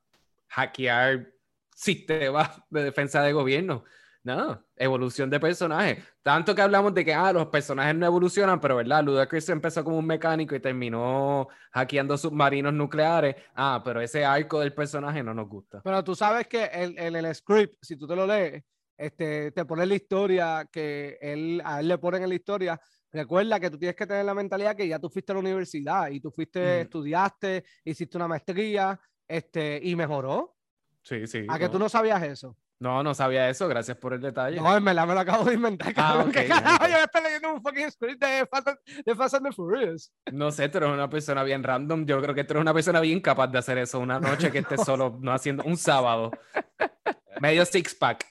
hackear 0.47 1.31
sistemas 1.75 2.61
de 2.71 2.83
defensa 2.83 3.21
de 3.21 3.33
gobierno. 3.33 3.83
No, 4.23 4.63
evolución 4.75 5.29
de 5.29 5.39
personajes. 5.39 6.03
Tanto 6.21 6.53
que 6.53 6.61
hablamos 6.61 6.93
de 6.93 7.05
que 7.05 7.13
ah, 7.13 7.31
los 7.31 7.47
personajes 7.47 7.95
no 7.95 8.05
evolucionan, 8.05 8.59
pero 8.59 8.75
¿verdad? 8.75 9.03
Ludacris 9.03 9.47
empezó 9.49 9.83
como 9.83 9.97
un 9.97 10.05
mecánico 10.05 10.55
y 10.55 10.59
terminó 10.59 11.47
hackeando 11.71 12.17
submarinos 12.17 12.73
nucleares. 12.73 13.35
Ah, 13.55 13.81
pero 13.83 14.01
ese 14.01 14.25
arco 14.25 14.59
del 14.59 14.73
personaje 14.73 15.23
no 15.23 15.33
nos 15.33 15.47
gusta. 15.47 15.81
Pero 15.83 16.03
tú 16.03 16.15
sabes 16.15 16.47
que 16.47 16.65
en 16.65 16.97
el, 16.97 17.25
el, 17.25 17.33
script, 17.33 17.77
si 17.81 17.95
tú 17.95 18.07
te 18.07 18.15
lo 18.15 18.27
lees, 18.27 18.63
este, 18.97 19.51
te 19.51 19.65
pone 19.65 19.85
la 19.85 19.95
historia 19.95 20.67
que 20.69 21.17
él, 21.21 21.61
a 21.63 21.79
él 21.79 21.87
le 21.87 21.97
ponen 21.97 22.23
en 22.23 22.29
la 22.29 22.35
historia 22.35 22.81
recuerda 23.11 23.59
que 23.59 23.69
tú 23.69 23.77
tienes 23.77 23.95
que 23.95 24.05
tener 24.05 24.25
la 24.25 24.33
mentalidad 24.33 24.75
que 24.75 24.87
ya 24.87 24.99
tú 24.99 25.09
fuiste 25.09 25.31
a 25.31 25.35
la 25.35 25.39
universidad 25.39 26.09
y 26.09 26.19
tú 26.19 26.31
fuiste, 26.31 26.81
estudiaste, 26.81 27.63
hiciste 27.83 28.17
una 28.17 28.27
maestría, 28.27 28.99
este, 29.27 29.79
y 29.81 29.95
mejoró. 29.95 30.55
Sí, 31.01 31.25
sí. 31.27 31.45
¿A 31.47 31.57
que 31.57 31.69
tú 31.69 31.79
no 31.79 31.89
sabías 31.89 32.21
eso? 32.23 32.55
No, 32.79 33.03
no 33.03 33.13
sabía 33.13 33.49
eso, 33.49 33.67
gracias 33.67 33.97
por 33.97 34.13
el 34.13 34.21
detalle. 34.21 34.55
No, 34.55 34.77
en 34.77 34.85
verdad 34.85 35.05
me 35.05 35.13
lo 35.13 35.19
acabo 35.19 35.43
de 35.43 35.55
inventar. 35.55 35.93
Ah, 35.97 36.23
okay, 36.25 36.47
Yo 36.47 36.97
estoy 37.03 37.23
leyendo 37.23 37.53
un 37.53 37.61
fucking 37.61 37.91
script 37.91 38.23
de 38.23 38.45
Fast, 38.45 39.33
and, 39.33 39.45
the 39.45 39.51
Furious. 39.51 40.13
No 40.31 40.49
sé, 40.49 40.69
tú 40.69 40.77
eres 40.77 40.89
una 40.89 41.09
persona 41.09 41.43
bien 41.43 41.61
random. 41.61 42.05
Yo 42.05 42.21
creo 42.21 42.33
que 42.33 42.45
tú 42.45 42.53
eres 42.53 42.61
una 42.61 42.73
persona 42.73 43.01
bien 43.01 43.19
capaz 43.19 43.47
de 43.47 43.57
hacer 43.57 43.77
eso 43.79 43.99
una 43.99 44.21
noche 44.21 44.49
que 44.49 44.59
estés 44.59 44.81
solo, 44.85 45.17
no 45.19 45.33
haciendo 45.33 45.65
un 45.65 45.75
sábado. 45.75 46.31
Medio 47.41 47.65
six 47.65 47.93
pack. 47.93 48.25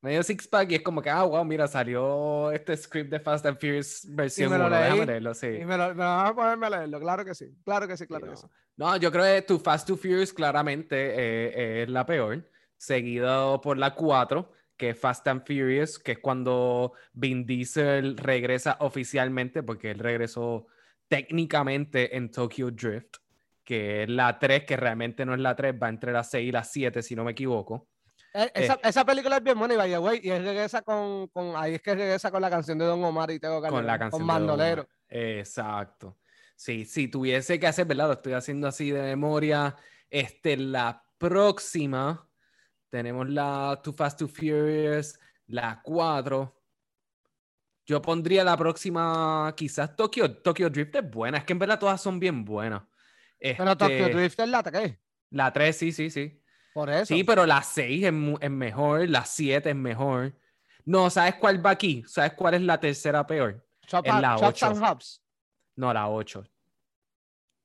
Medio 0.00 0.22
six 0.22 0.46
pack 0.46 0.70
y 0.70 0.74
es 0.76 0.82
como 0.82 1.02
que, 1.02 1.10
ah, 1.10 1.24
wow, 1.24 1.44
mira, 1.44 1.66
salió 1.66 2.52
este 2.52 2.76
script 2.76 3.10
de 3.10 3.18
Fast 3.18 3.44
and 3.46 3.58
Furious 3.58 4.06
versión 4.08 4.52
1. 4.52 4.70
Déjame 4.70 5.06
leerlo, 5.06 5.34
sí. 5.34 5.48
Y 5.48 5.64
me 5.64 5.76
lo, 5.76 5.92
me 5.96 6.04
a 6.04 6.32
ponerme 6.32 6.66
a 6.66 6.70
leerlo, 6.70 7.00
claro 7.00 7.24
que 7.24 7.34
sí. 7.34 7.46
Claro 7.64 7.88
que 7.88 7.96
sí, 7.96 8.06
claro 8.06 8.30
que 8.30 8.36
sí. 8.36 8.46
No, 8.76 8.96
yo 8.98 9.10
creo 9.10 9.24
que 9.24 9.42
tu 9.42 9.58
Fast 9.58 9.88
to 9.88 9.96
Furious 9.96 10.32
claramente 10.32 10.94
eh, 10.96 11.82
es 11.82 11.88
la 11.88 12.06
peor 12.06 12.53
seguido 12.84 13.60
por 13.60 13.78
la 13.78 13.94
4, 13.94 14.50
que 14.76 14.90
es 14.90 14.98
Fast 14.98 15.26
and 15.28 15.46
Furious, 15.46 15.98
que 15.98 16.12
es 16.12 16.18
cuando 16.18 16.92
Vin 17.12 17.46
Diesel 17.46 18.16
regresa 18.16 18.76
oficialmente, 18.80 19.62
porque 19.62 19.90
él 19.90 19.98
regresó 19.98 20.66
técnicamente 21.08 22.16
en 22.16 22.30
Tokyo 22.30 22.70
Drift, 22.70 23.16
que 23.62 24.02
es 24.02 24.08
la 24.08 24.38
3, 24.38 24.64
que 24.64 24.76
realmente 24.76 25.24
no 25.24 25.34
es 25.34 25.40
la 25.40 25.54
3, 25.54 25.74
va 25.82 25.88
entre 25.88 26.12
la 26.12 26.24
6 26.24 26.48
y 26.48 26.52
la 26.52 26.64
7, 26.64 27.02
si 27.02 27.14
no 27.14 27.24
me 27.24 27.32
equivoco. 27.32 27.88
Eh, 28.34 28.50
esa, 28.54 28.74
eh, 28.74 28.80
esa, 28.82 29.04
película 29.04 29.36
es 29.36 29.44
bien 29.44 29.58
buena 29.58 29.74
y 29.74 29.76
vaya, 29.76 29.98
güey, 29.98 30.20
y 30.22 30.30
él 30.30 30.44
regresa 30.44 30.82
con, 30.82 31.28
con, 31.28 31.54
ahí 31.56 31.74
es 31.74 31.82
que 31.82 31.94
regresa 31.94 32.32
con 32.32 32.42
la 32.42 32.50
canción 32.50 32.78
de 32.78 32.84
Don 32.84 33.02
Omar 33.04 33.30
y 33.30 33.38
tengo 33.38 33.60
con 33.60 33.86
la 33.86 33.98
canción 33.98 34.20
con 34.20 34.26
Mandolero. 34.26 34.88
Exacto. 35.08 36.18
Sí, 36.56 36.84
si 36.84 37.08
tuviese 37.08 37.58
que 37.60 37.66
hacer, 37.66 37.86
¿verdad? 37.86 38.08
Lo 38.08 38.12
estoy 38.14 38.32
haciendo 38.32 38.66
así 38.66 38.90
de 38.90 39.02
memoria. 39.02 39.76
Este, 40.10 40.56
la 40.56 41.04
próxima 41.18 42.28
tenemos 42.94 43.28
la 43.28 43.80
Too 43.82 43.92
Fast, 43.92 44.20
Too 44.20 44.28
Furious, 44.28 45.18
la 45.48 45.82
4. 45.82 46.62
Yo 47.86 48.00
pondría 48.00 48.44
la 48.44 48.56
próxima, 48.56 49.52
quizás 49.56 49.96
Tokyo. 49.96 50.36
Tokyo 50.36 50.70
Drift 50.70 50.94
es 50.94 51.10
buena. 51.10 51.38
Es 51.38 51.44
que 51.44 51.54
en 51.54 51.58
verdad 51.58 51.80
todas 51.80 52.00
son 52.00 52.20
bien 52.20 52.44
buenas. 52.44 52.84
pero 53.40 53.76
Tokyo 53.76 54.06
este, 54.06 54.14
Drift 54.14 54.38
es 54.38 54.48
la 54.48 54.62
3. 54.62 54.96
La 55.30 55.52
3, 55.52 55.76
sí, 55.76 55.90
sí, 55.90 56.08
sí. 56.08 56.40
Por 56.72 56.88
eso. 56.88 57.12
Sí, 57.12 57.24
pero 57.24 57.44
la 57.46 57.64
6 57.64 58.04
es, 58.04 58.50
mejor. 58.52 59.08
La 59.08 59.24
7 59.24 59.70
es 59.70 59.76
mejor. 59.76 60.32
No, 60.84 61.10
¿sabes 61.10 61.34
cuál 61.34 61.66
va 61.66 61.70
aquí? 61.70 62.04
¿Sabes 62.06 62.34
cuál 62.34 62.54
es 62.54 62.62
la 62.62 62.78
tercera 62.78 63.26
peor? 63.26 63.66
es 63.82 64.20
la 64.20 64.36
8. 64.36 64.72
No, 65.74 65.92
la 65.92 66.08
8. 66.10 66.44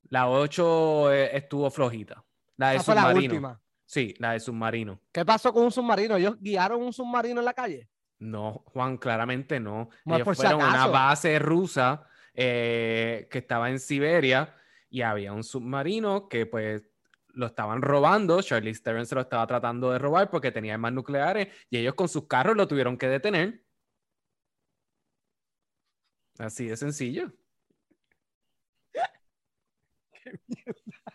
La 0.09 0.27
8 0.27 1.13
eh, 1.13 1.37
estuvo 1.37 1.69
flojita. 1.69 2.25
La 2.57 2.71
de 2.71 2.79
fue 2.79 2.95
la 2.95 3.13
última. 3.13 3.61
Sí, 3.89 4.13
la 4.19 4.33
de 4.33 4.39
submarino. 4.39 5.01
¿Qué 5.11 5.25
pasó 5.25 5.51
con 5.51 5.63
un 5.63 5.71
submarino? 5.71 6.15
¿Ellos 6.15 6.37
guiaron 6.39 6.83
un 6.83 6.93
submarino 6.93 7.41
en 7.41 7.45
la 7.45 7.55
calle? 7.55 7.89
No, 8.19 8.63
Juan, 8.67 8.99
claramente 8.99 9.59
no. 9.59 9.89
Ellos 10.05 10.37
fueron 10.37 10.61
a 10.61 10.67
una 10.69 10.85
base 10.85 11.39
rusa 11.39 12.07
eh, 12.35 13.27
que 13.31 13.39
estaba 13.39 13.67
en 13.71 13.79
Siberia 13.79 14.55
y 14.91 15.01
había 15.01 15.33
un 15.33 15.43
submarino 15.43 16.29
que 16.29 16.45
pues 16.45 16.83
lo 17.29 17.47
estaban 17.47 17.81
robando. 17.81 18.43
Charlie 18.43 18.75
Theron 18.75 19.07
se 19.07 19.15
lo 19.15 19.21
estaba 19.21 19.47
tratando 19.47 19.91
de 19.91 19.97
robar 19.97 20.29
porque 20.29 20.51
tenía 20.51 20.75
armas 20.75 20.93
nucleares 20.93 21.47
y 21.71 21.79
ellos 21.79 21.95
con 21.95 22.07
sus 22.07 22.27
carros 22.27 22.55
lo 22.55 22.67
tuvieron 22.67 22.95
que 22.95 23.07
detener. 23.07 23.65
Así 26.37 26.67
de 26.67 26.77
sencillo. 26.77 27.33
Qué 30.11 31.08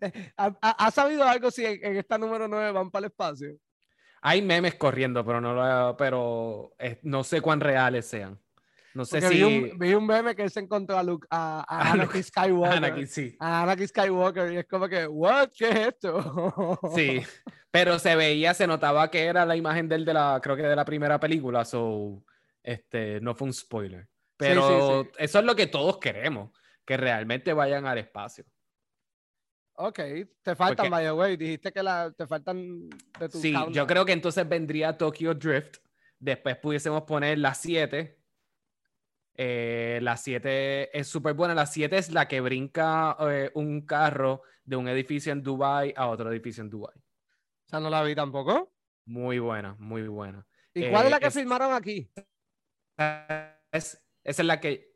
¿Ha, 0.36 0.90
sabido 0.90 1.24
algo 1.24 1.50
si 1.50 1.64
en, 1.64 1.96
esta 1.96 2.18
número 2.18 2.48
9 2.48 2.72
van 2.72 2.90
para 2.90 3.06
el 3.06 3.12
espacio? 3.12 3.56
Hay 4.22 4.42
memes 4.42 4.74
corriendo, 4.74 5.24
pero 5.24 5.40
no, 5.40 5.54
lo, 5.54 5.96
pero 5.96 6.72
no 7.02 7.24
sé 7.24 7.40
cuán 7.40 7.60
reales 7.60 8.06
sean. 8.06 8.38
No 8.92 9.04
sé 9.04 9.20
si. 9.20 9.70
Vi 9.78 9.94
un, 9.94 10.06
meme 10.06 10.34
que 10.34 10.42
él 10.42 10.50
se 10.50 10.60
encontró 10.60 10.98
a, 10.98 11.02
Luke, 11.02 11.26
a, 11.30 11.64
Anakin 11.92 12.22
Skywalker. 12.24 12.76
Anakin, 12.76 13.06
sí. 13.06 13.36
A 13.38 13.62
Anakin 13.62 13.88
Skywalker. 13.88 14.52
Y 14.52 14.56
es 14.58 14.66
como 14.66 14.88
que, 14.88 15.06
¿what? 15.06 15.50
¿Qué 15.56 15.68
es 15.68 15.76
esto? 15.88 16.78
sí. 16.94 17.22
Pero 17.70 17.98
se 17.98 18.16
veía, 18.16 18.52
se 18.52 18.66
notaba 18.66 19.10
que 19.10 19.24
era 19.24 19.46
la 19.46 19.56
imagen 19.56 19.88
del 19.88 20.04
de 20.04 20.14
la, 20.14 20.40
creo 20.42 20.56
que 20.56 20.62
de 20.62 20.76
la 20.76 20.84
primera 20.84 21.20
película. 21.20 21.64
So, 21.64 22.24
este, 22.62 23.20
no 23.20 23.34
fue 23.34 23.46
un 23.46 23.54
spoiler. 23.54 24.08
Pero 24.36 25.08
eso 25.18 25.38
es 25.38 25.44
lo 25.44 25.54
que 25.54 25.66
todos 25.66 25.98
queremos. 25.98 26.50
Que 26.84 26.96
realmente 26.96 27.52
vayan 27.52 27.86
al 27.86 27.98
espacio. 27.98 28.44
Ok, 29.82 29.98
te 30.42 30.54
faltan, 30.54 30.90
by 30.90 31.04
the 31.04 31.12
way. 31.12 31.36
Dijiste 31.38 31.72
que 31.72 31.82
la, 31.82 32.12
te 32.12 32.26
faltan 32.26 32.90
de 33.18 33.28
tu 33.30 33.38
Sí, 33.38 33.54
yo 33.72 33.86
creo 33.86 34.04
que 34.04 34.12
entonces 34.12 34.46
vendría 34.46 34.98
Tokyo 34.98 35.32
Drift. 35.32 35.78
Después 36.18 36.58
pudiésemos 36.58 37.04
poner 37.04 37.38
la 37.38 37.54
7. 37.54 38.18
Eh, 39.36 39.98
la 40.02 40.18
7 40.18 40.98
es 40.98 41.06
súper 41.08 41.32
buena. 41.32 41.54
La 41.54 41.64
7 41.64 41.96
es 41.96 42.12
la 42.12 42.28
que 42.28 42.42
brinca 42.42 43.16
eh, 43.20 43.50
un 43.54 43.86
carro 43.86 44.42
de 44.64 44.76
un 44.76 44.86
edificio 44.86 45.32
en 45.32 45.42
Dubai 45.42 45.94
a 45.96 46.08
otro 46.08 46.30
edificio 46.30 46.62
en 46.62 46.68
Dubai. 46.68 46.98
O 46.98 47.68
sea, 47.70 47.80
no 47.80 47.88
la 47.88 48.02
vi 48.02 48.14
tampoco. 48.14 48.74
Muy 49.06 49.38
buena, 49.38 49.76
muy 49.78 50.06
buena. 50.08 50.46
¿Y 50.74 50.90
cuál 50.90 51.06
es 51.06 51.10
la 51.10 51.16
eh, 51.16 51.20
que 51.20 51.30
filmaron 51.30 51.72
aquí? 51.72 52.12
Es, 53.72 53.98
esa 54.24 54.42
es 54.42 54.46
la 54.46 54.60
que. 54.60 54.90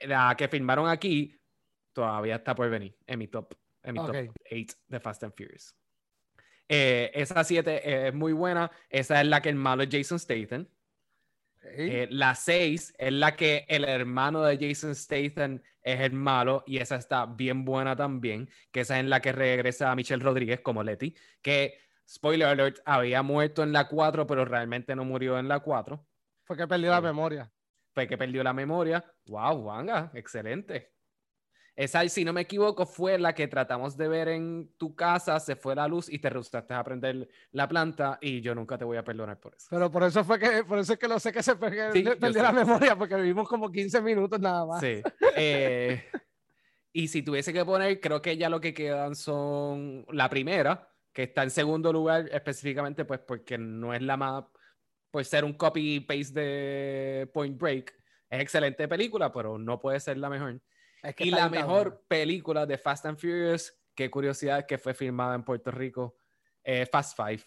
La 0.00 0.34
que 0.36 0.46
filmaron 0.46 0.88
aquí 0.88 1.37
todavía 1.98 2.36
está 2.36 2.54
por 2.54 2.70
venir 2.70 2.96
en 3.08 3.18
mi 3.18 3.26
top, 3.26 3.56
en 3.82 3.94
mi 3.94 3.98
top 3.98 4.14
8 4.52 4.76
de 4.86 5.00
Fast 5.00 5.24
and 5.24 5.34
Furious. 5.36 5.74
Eh, 6.68 7.10
esa 7.12 7.42
7 7.42 8.06
es 8.06 8.14
muy 8.14 8.32
buena. 8.32 8.70
Esa 8.88 9.20
es 9.20 9.26
la 9.26 9.42
que 9.42 9.48
el 9.48 9.56
malo 9.56 9.82
es 9.82 9.88
Jason 9.90 10.20
Statham. 10.20 10.68
Eh, 11.60 12.06
la 12.12 12.36
6 12.36 12.94
es 12.96 13.12
la 13.12 13.34
que 13.34 13.66
el 13.68 13.82
hermano 13.82 14.44
de 14.44 14.56
Jason 14.58 14.94
Statham 14.94 15.60
es 15.82 16.00
el 16.00 16.12
malo 16.12 16.62
y 16.68 16.78
esa 16.78 16.94
está 16.94 17.26
bien 17.26 17.64
buena 17.64 17.96
también, 17.96 18.48
que 18.70 18.80
esa 18.80 18.94
es 18.94 19.00
en 19.00 19.10
la 19.10 19.20
que 19.20 19.32
regresa 19.32 19.90
a 19.90 19.96
Michelle 19.96 20.22
Rodríguez 20.22 20.60
como 20.60 20.84
Letty, 20.84 21.16
que, 21.42 21.80
spoiler 22.08 22.46
alert, 22.46 22.78
había 22.84 23.24
muerto 23.24 23.64
en 23.64 23.72
la 23.72 23.88
4, 23.88 24.24
pero 24.24 24.44
realmente 24.44 24.94
no 24.94 25.04
murió 25.04 25.36
en 25.36 25.48
la 25.48 25.58
4. 25.58 26.06
Fue 26.44 26.56
que 26.56 26.68
perdió 26.68 26.90
la 26.90 26.98
eh, 26.98 27.02
memoria. 27.02 27.52
Fue 27.92 28.06
que 28.06 28.16
perdió 28.16 28.44
la 28.44 28.52
memoria. 28.52 29.04
Wow, 29.26 29.56
Wanga, 29.64 30.12
excelente. 30.14 30.97
Esa, 31.78 32.08
si 32.08 32.24
no 32.24 32.32
me 32.32 32.40
equivoco, 32.40 32.86
fue 32.86 33.18
la 33.18 33.36
que 33.36 33.46
tratamos 33.46 33.96
de 33.96 34.08
ver 34.08 34.26
en 34.26 34.68
tu 34.78 34.96
casa, 34.96 35.38
se 35.38 35.54
fue 35.54 35.76
la 35.76 35.86
luz 35.86 36.12
y 36.12 36.18
te 36.18 36.28
rehusaste 36.28 36.74
a 36.74 36.82
prender 36.82 37.28
la 37.52 37.68
planta 37.68 38.18
y 38.20 38.40
yo 38.40 38.52
nunca 38.52 38.76
te 38.76 38.84
voy 38.84 38.96
a 38.96 39.04
perdonar 39.04 39.38
por 39.38 39.54
eso. 39.54 39.68
Pero 39.70 39.88
por 39.88 40.02
eso 40.02 40.24
fue 40.24 40.40
que, 40.40 40.64
por 40.64 40.80
eso 40.80 40.94
es 40.94 40.98
que 40.98 41.06
lo 41.06 41.20
sé 41.20 41.30
que 41.32 41.40
se 41.40 41.54
perdió 41.54 42.42
la 42.42 42.50
memoria, 42.50 42.96
porque 42.98 43.14
vivimos 43.14 43.48
como 43.48 43.70
15 43.70 44.02
minutos 44.02 44.40
nada 44.40 44.66
más. 44.66 44.80
Sí. 44.80 45.00
Eh, 45.36 46.04
y 46.92 47.06
si 47.06 47.22
tuviese 47.22 47.52
que 47.52 47.64
poner, 47.64 48.00
creo 48.00 48.20
que 48.20 48.36
ya 48.36 48.48
lo 48.48 48.60
que 48.60 48.74
quedan 48.74 49.14
son 49.14 50.04
la 50.10 50.28
primera, 50.28 50.90
que 51.12 51.22
está 51.22 51.44
en 51.44 51.50
segundo 51.50 51.92
lugar 51.92 52.28
específicamente, 52.32 53.04
pues 53.04 53.20
porque 53.20 53.56
no 53.56 53.94
es 53.94 54.02
la 54.02 54.16
más, 54.16 54.42
pues 55.12 55.28
ser 55.28 55.44
un 55.44 55.52
copy-paste 55.52 56.40
de 56.40 57.30
Point 57.32 57.56
Break. 57.56 57.94
Es 58.28 58.40
excelente 58.40 58.88
película, 58.88 59.32
pero 59.32 59.58
no 59.58 59.78
puede 59.78 60.00
ser 60.00 60.18
la 60.18 60.28
mejor 60.28 60.60
y 61.18 61.30
la 61.30 61.48
mejor 61.48 62.04
película 62.08 62.66
de 62.66 62.78
Fast 62.78 63.06
and 63.06 63.18
Furious, 63.18 63.72
qué 63.94 64.10
curiosidad 64.10 64.66
que 64.66 64.78
fue 64.78 64.94
filmada 64.94 65.34
en 65.34 65.44
Puerto 65.44 65.70
Rico, 65.70 66.18
eh, 66.64 66.86
Fast 66.86 67.16
Five. 67.16 67.44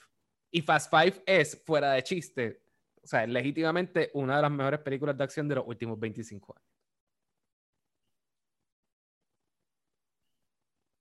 Y 0.52 0.62
Fast 0.62 0.90
Five 0.90 1.24
es, 1.26 1.62
fuera 1.64 1.94
de 1.94 2.04
chiste, 2.04 2.64
o 3.04 3.08
sea, 3.08 3.26
legítimamente 3.26 4.12
una 4.14 4.36
de 4.36 4.42
las 4.44 4.52
mejores 4.52 4.80
películas 4.82 5.18
de 5.18 5.24
acción 5.24 5.48
de 5.48 5.56
los 5.56 5.68
últimos 5.68 6.00
25 6.00 6.56
años. 6.56 6.72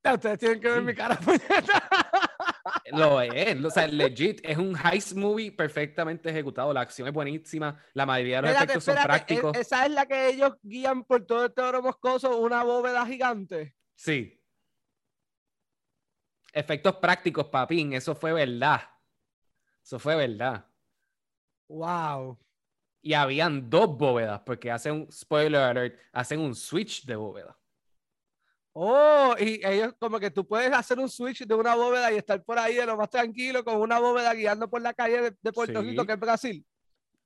Ustedes 0.02 0.38
tienen 0.38 0.60
que 0.60 0.68
ver 0.68 0.82
mi 0.82 0.94
cara. 0.94 1.18
Lo 2.92 3.20
es, 3.20 3.64
o 3.64 3.70
sea, 3.70 3.86
legit, 3.86 4.40
es 4.42 4.58
un 4.58 4.76
heist 4.76 5.12
movie 5.14 5.52
perfectamente 5.52 6.30
ejecutado, 6.30 6.72
la 6.72 6.80
acción 6.80 7.08
es 7.08 7.14
buenísima, 7.14 7.78
la 7.94 8.06
mayoría 8.06 8.42
de 8.42 8.48
los 8.48 8.56
efectos 8.56 8.84
son 8.84 8.96
prácticos. 9.02 9.56
¿e-, 9.56 9.60
¿Esa 9.60 9.86
es 9.86 9.92
la 9.92 10.06
que 10.06 10.28
ellos 10.28 10.54
guían 10.62 11.04
por 11.04 11.26
todo 11.26 11.46
este 11.46 11.60
oro 11.60 11.82
moscoso, 11.82 12.38
una 12.38 12.62
bóveda 12.62 13.06
gigante? 13.06 13.74
Sí. 13.94 14.42
Efectos 16.52 16.96
prácticos, 16.96 17.46
papín, 17.46 17.92
eso 17.92 18.14
fue 18.14 18.32
verdad. 18.32 18.80
Eso 19.84 19.98
fue 19.98 20.16
verdad. 20.16 20.66
Wow. 21.68 22.38
Y 23.02 23.14
habían 23.14 23.70
dos 23.70 23.96
bóvedas, 23.96 24.40
porque 24.40 24.70
hacen, 24.70 25.10
spoiler 25.10 25.60
alert, 25.60 25.98
hacen 26.12 26.40
un 26.40 26.54
switch 26.54 27.04
de 27.06 27.16
bóveda. 27.16 27.59
Oh, 28.72 29.34
y 29.38 29.60
ellos 29.66 29.94
como 29.98 30.20
que 30.20 30.30
tú 30.30 30.46
puedes 30.46 30.72
hacer 30.72 30.98
un 30.98 31.08
switch 31.08 31.44
de 31.44 31.54
una 31.54 31.74
bóveda 31.74 32.12
y 32.12 32.16
estar 32.16 32.42
por 32.44 32.58
ahí 32.58 32.76
de 32.76 32.86
lo 32.86 32.96
más 32.96 33.10
tranquilo 33.10 33.64
con 33.64 33.76
una 33.76 33.98
bóveda 33.98 34.32
guiando 34.32 34.70
por 34.70 34.80
la 34.80 34.94
calle 34.94 35.36
de, 35.42 35.52
Puerto 35.52 35.82
Rico, 35.82 36.06
que 36.06 36.12
es 36.12 36.20
Brasil. 36.20 36.64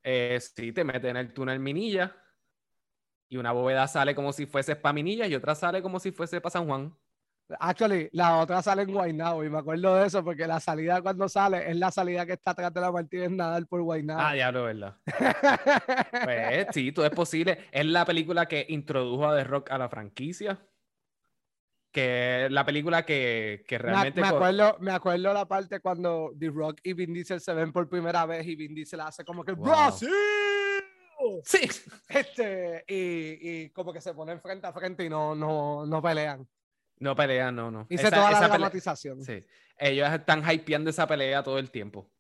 Eh, 0.03 0.39
sí, 0.41 0.73
te 0.73 0.85
meten 0.85 1.11
en 1.11 1.17
el 1.19 1.35
túnel 1.35 1.61
Minilla 1.61 2.17
y 3.29 3.37
una 3.37 3.53
bóveda 3.53 3.87
sale 3.89 4.15
como 4.15 4.33
si 4.33 4.47
fuese 4.47 4.77
para 4.77 4.93
Minilla 4.93 5.27
y 5.27 5.35
otra 5.35 5.55
sale 5.55 5.83
como 5.83 6.01
si 6.01 6.13
fuese 6.13 6.41
para 6.41 6.53
San 6.53 6.67
Juan. 6.67 6.95
Actually, 7.61 8.09
la 8.13 8.39
otra 8.39 8.63
sale 8.63 8.83
en 8.83 8.93
Guaynabo 8.93 9.45
y 9.45 9.51
me 9.51 9.59
acuerdo 9.59 9.97
de 9.97 10.07
eso 10.07 10.25
porque 10.25 10.47
la 10.47 10.61
salida 10.61 11.03
cuando 11.03 11.29
sale 11.29 11.71
es 11.71 11.77
la 11.77 11.91
salida 11.91 12.25
que 12.25 12.33
está 12.33 12.53
atrás 12.53 12.73
de 12.73 12.81
la 12.81 12.91
Martínez 12.91 13.31
Nadal 13.31 13.67
por 13.67 13.83
Guaynabo. 13.83 14.21
Ah, 14.21 14.33
diablo, 14.33 14.65
¿verdad? 14.65 14.97
pues 16.25 16.67
sí, 16.73 16.91
todo 16.93 17.05
es 17.05 17.13
posible. 17.13 17.67
Es 17.71 17.85
la 17.85 18.07
película 18.07 18.47
que 18.47 18.65
introdujo 18.71 19.27
a 19.27 19.37
The 19.37 19.45
Rock 19.45 19.71
a 19.71 19.79
la 19.79 19.91
franquicia. 19.91 20.59
Que 21.95 22.47
es 22.47 22.51
la 22.51 22.67
película 22.67 23.07
que, 23.07 23.65
que 23.69 23.79
realmente... 23.79 24.21
Me, 24.21 24.29
me, 24.29 24.35
acuerdo, 24.35 24.77
me 24.81 24.91
acuerdo 24.91 25.33
la 25.33 25.47
parte 25.47 25.79
cuando 25.79 26.33
The 26.37 26.49
Rock 26.51 26.81
y 26.83 26.93
Vin 26.93 27.15
Diesel 27.15 27.41
se 27.41 27.55
ven 27.55 27.73
por 27.73 27.89
primera 27.89 28.27
vez 28.27 28.45
y 28.49 28.57
Vin 28.57 28.75
Diesel 28.75 29.01
hace 29.01 29.25
como 29.25 29.45
que 29.45 29.53
Wow. 29.53 29.65
¡Brasil! 29.67 30.11
Sí. 31.45 31.61
Este, 32.09 32.85
y, 32.89 33.63
y 33.65 33.71
como 33.71 33.93
que 33.93 34.01
se 34.01 34.13
ponen 34.13 34.41
frente 34.41 34.67
a 34.67 34.73
frente 34.73 35.05
y 35.05 35.09
no, 35.09 35.37
no, 35.37 35.87
no 35.87 36.03
pelean. 36.03 36.45
No 36.99 37.15
pelean, 37.15 37.55
no, 37.55 37.71
no. 37.71 37.87
Hice 37.89 38.09
Esa- 38.09 38.17
toda 38.17 38.31
la 38.33 38.37
esa 38.39 38.47
pelea- 38.47 38.59
dramatización. 38.59 39.23
Sí. 39.23 39.45
Ellos 39.79 40.13
están 40.13 40.43
hypeando 40.51 40.91
esa 40.91 41.07
pelea 41.07 41.45
todo 41.45 41.61
el 41.61 41.71
tiempo. 41.71 42.11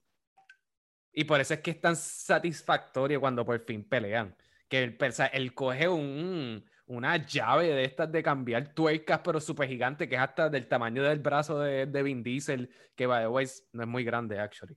Y 1.12 1.24
por 1.24 1.40
eso 1.40 1.52
es 1.54 1.60
que 1.60 1.72
es 1.72 1.80
tan 1.80 1.96
satisfactorio 1.96 3.20
cuando 3.20 3.44
por 3.44 3.58
fin 3.64 3.82
pelean. 3.82 4.36
Que 4.68 4.84
él, 4.84 4.98
o 5.00 5.12
sea, 5.12 5.26
él 5.26 5.52
coge 5.52 5.88
un, 5.88 6.64
una 6.86 7.16
llave 7.16 7.68
de 7.68 7.84
estas 7.84 8.12
de 8.12 8.22
cambiar 8.22 8.74
tuercas, 8.74 9.20
pero 9.24 9.40
súper 9.40 9.68
gigante, 9.68 10.08
que 10.08 10.16
es 10.16 10.20
hasta 10.20 10.48
del 10.50 10.68
tamaño 10.68 11.02
del 11.02 11.18
brazo 11.18 11.58
de, 11.60 11.86
de 11.86 12.02
Vin 12.02 12.22
Diesel, 12.22 12.68
que 12.94 13.06
by 13.06 13.22
the 13.24 13.28
way, 13.28 13.44
es- 13.44 13.66
no 13.72 13.82
es 13.82 13.88
muy 13.88 14.04
grande, 14.04 14.38
actually. 14.38 14.76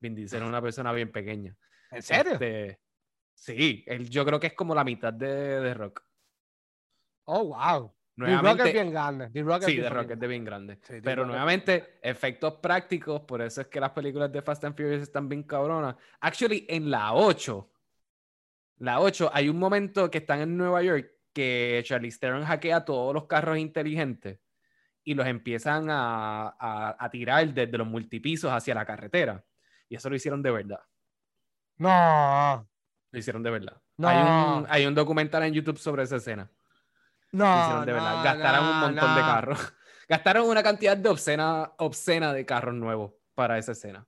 Vin 0.00 0.14
Diesel 0.14 0.42
es 0.42 0.48
una 0.48 0.60
persona 0.62 0.92
bien 0.92 1.10
pequeña. 1.10 1.56
¿En 1.90 2.02
serio? 2.02 2.32
Este, 2.32 2.80
sí, 3.34 3.82
él, 3.86 4.08
yo 4.10 4.24
creo 4.26 4.38
que 4.38 4.48
es 4.48 4.52
como 4.52 4.74
la 4.74 4.84
mitad 4.84 5.12
de, 5.12 5.60
de 5.60 5.74
Rock. 5.74 6.02
Oh, 7.24 7.44
wow. 7.44 7.94
The 8.16 8.24
Rock 8.24 8.30
Nuevamente, 8.30 8.62
es 8.68 8.72
bien 8.74 8.90
grande. 8.90 9.30
The 9.30 9.42
Rock 9.42 9.60
es 9.60 9.64
Sí, 9.66 9.72
bien 9.74 9.84
The 9.84 9.90
Rock 9.90 10.10
es 10.10 10.18
de 10.18 10.26
bien 10.26 10.44
grande. 10.44 10.78
Sí, 10.82 10.94
Pero 11.02 11.22
Rock 11.22 11.28
nuevamente, 11.30 11.98
efectos 12.02 12.54
prácticos, 12.54 13.20
por 13.22 13.40
eso 13.42 13.60
es 13.60 13.68
que 13.68 13.80
las 13.80 13.90
películas 13.92 14.30
de 14.32 14.42
Fast 14.42 14.64
and 14.64 14.76
Furious 14.76 15.02
están 15.02 15.28
bien 15.28 15.44
cabronas. 15.44 15.94
Actually, 16.20 16.66
en 16.68 16.90
la 16.90 17.14
8, 17.14 17.70
la 18.78 19.00
8, 19.00 19.30
hay 19.32 19.48
un 19.48 19.58
momento 19.58 20.10
que 20.10 20.18
están 20.18 20.40
en 20.40 20.56
Nueva 20.56 20.82
York 20.82 21.10
que 21.38 21.80
Charlize 21.84 22.18
Theron 22.18 22.44
hackea 22.44 22.84
todos 22.84 23.14
los 23.14 23.26
carros 23.26 23.58
inteligentes 23.58 24.40
y 25.04 25.14
los 25.14 25.26
empiezan 25.26 25.88
a, 25.88 26.48
a- 26.58 26.96
a 26.98 27.10
tirar 27.10 27.54
desde 27.54 27.78
los 27.78 27.86
multipisos 27.86 28.50
hacia 28.50 28.74
la 28.74 28.84
carretera. 28.84 29.44
Y 29.88 29.94
eso 29.96 30.10
lo 30.10 30.16
hicieron 30.16 30.42
de 30.42 30.50
verdad. 30.50 30.80
No, 31.76 32.68
Lo 33.12 33.18
hicieron 33.18 33.42
de 33.42 33.50
verdad. 33.50 33.80
No. 33.96 34.08
Hay, 34.08 34.16
un, 34.18 34.66
hay 34.68 34.86
un 34.86 34.94
documental 34.94 35.42
en 35.44 35.54
YouTube 35.54 35.78
sobre 35.78 36.02
esa 36.02 36.16
escena. 36.16 36.50
Lo 37.32 37.44
no. 37.44 37.60
hicieron 37.62 37.86
de 37.86 37.92
verdad. 37.92 38.16
no, 38.16 38.22
Gastaron 38.24 38.64
un 38.64 38.70
no, 38.72 38.80
montón 38.86 39.14
de 39.14 39.20
carros. 39.20 39.74
Gastaron 40.08 40.48
una 40.48 40.62
cantidad 40.62 40.96
de 40.96 41.08
obscena, 41.08 41.72
obscena 41.78 42.32
de 42.32 42.44
carros 42.44 42.74
nuevos 42.74 43.12
para 43.34 43.58
esa 43.58 43.72
escena. 43.72 44.06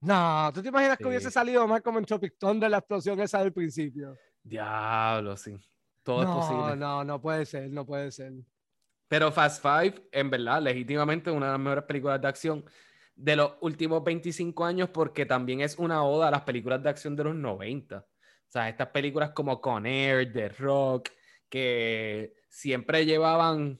No, 0.00 0.50
¿tú 0.54 0.62
te 0.62 0.68
imaginas 0.68 0.96
que 0.96 1.06
hubiese 1.06 1.30
salido 1.30 1.66
más 1.66 1.82
como 1.82 1.98
en 1.98 2.04
Tropic 2.04 2.38
Thunder 2.38 2.70
la 2.70 2.78
explosión 2.78 3.20
esa 3.20 3.40
del 3.42 3.52
principio? 3.52 4.16
Diablo, 4.42 5.36
sí. 5.36 5.56
Todo 6.08 6.24
no, 6.24 6.30
es 6.30 6.46
posible. 6.46 6.76
no, 6.76 7.04
no 7.04 7.20
puede 7.20 7.44
ser, 7.44 7.68
no 7.68 7.84
puede 7.84 8.10
ser. 8.10 8.32
Pero 9.08 9.30
Fast 9.30 9.60
Five, 9.60 10.08
en 10.10 10.30
verdad, 10.30 10.62
legítimamente 10.62 11.30
una 11.30 11.46
de 11.46 11.52
las 11.52 11.60
mejores 11.60 11.84
películas 11.84 12.18
de 12.18 12.28
acción 12.28 12.64
de 13.14 13.36
los 13.36 13.56
últimos 13.60 14.02
25 14.02 14.64
años 14.64 14.88
porque 14.88 15.26
también 15.26 15.60
es 15.60 15.76
una 15.76 16.02
oda 16.04 16.28
a 16.28 16.30
las 16.30 16.44
películas 16.44 16.82
de 16.82 16.88
acción 16.88 17.14
de 17.14 17.24
los 17.24 17.34
90. 17.34 17.98
O 17.98 18.06
sea, 18.46 18.70
estas 18.70 18.88
películas 18.88 19.32
como 19.32 19.60
Con 19.60 19.84
Air, 19.84 20.32
The 20.32 20.48
Rock, 20.48 21.10
que 21.50 22.32
siempre 22.48 23.04
llevaban, 23.04 23.78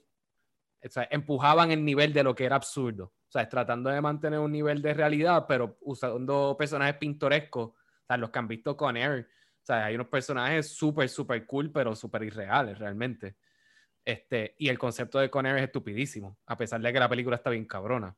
o 0.85 0.89
sea, 0.91 1.09
empujaban 1.11 1.71
el 1.71 1.83
nivel 1.83 2.13
de 2.13 2.25
lo 2.25 2.35
que 2.35 2.45
era 2.45 2.57
absurdo. 2.57 3.05
O 3.27 3.31
sea, 3.31 3.49
tratando 3.49 3.89
de 3.89 4.03
mantener 4.03 4.39
un 4.39 4.53
nivel 4.53 4.83
de 4.83 4.93
realidad, 4.93 5.47
pero 5.49 5.79
usando 5.81 6.57
personajes 6.59 6.97
pintorescos. 6.97 7.69
O 7.71 8.07
sea, 8.07 8.19
los 8.19 8.29
que 8.29 8.39
han 8.39 8.49
visto 8.49 8.77
Con 8.77 8.99
Air. 8.99 9.31
O 9.69 9.71
sea, 9.71 9.85
hay 9.85 9.97
unos 9.97 10.07
personajes 10.09 10.67
súper, 10.75 11.11
súper 11.11 11.45
cool, 11.45 11.71
pero 11.71 11.95
súper 11.95 12.23
irreales 12.23 12.79
realmente. 12.79 13.37
Este, 14.03 14.55
y 14.57 14.71
el 14.71 14.79
concepto 14.79 15.19
de 15.19 15.29
Con 15.29 15.45
Air 15.45 15.59
es 15.59 15.65
estupidísimo, 15.65 16.39
a 16.47 16.57
pesar 16.57 16.81
de 16.81 16.91
que 16.91 16.99
la 16.99 17.07
película 17.07 17.37
está 17.37 17.51
bien 17.51 17.67
cabrona. 17.67 18.17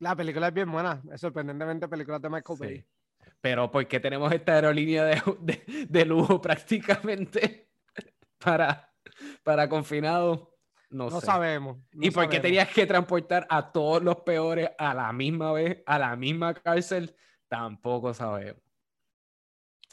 La 0.00 0.16
película 0.16 0.48
es 0.48 0.54
bien 0.54 0.72
buena, 0.72 1.00
es 1.12 1.20
sorprendentemente 1.20 1.86
película 1.86 2.18
de 2.18 2.28
Michael 2.28 2.58
Sí. 2.58 2.64
Bay. 2.64 2.84
Pero 3.40 3.70
¿por 3.70 3.86
qué 3.86 4.00
tenemos 4.00 4.32
esta 4.32 4.54
aerolínea 4.54 5.04
de, 5.04 5.22
de- 5.42 5.86
de 5.88 6.04
lujo 6.04 6.40
prácticamente 6.40 7.70
para, 8.44 8.92
para 9.44 9.68
confinados? 9.68 10.48
No, 10.90 11.10
No 11.10 11.20
sé. 11.20 11.26
sabemos. 11.26 11.76
no 11.92 12.04
¿Y 12.04 12.10
por 12.10 12.28
qué 12.28 12.40
tenías 12.40 12.68
que 12.70 12.86
transportar 12.86 13.46
a 13.48 13.70
todos 13.70 14.02
los 14.02 14.16
peores 14.22 14.68
a 14.76 14.92
la 14.94 15.12
misma 15.12 15.52
vez, 15.52 15.80
a 15.86 15.96
la 16.00 16.16
misma 16.16 16.54
cárcel? 16.54 17.14
Tampoco 17.46 18.12
sabemos. 18.12 18.60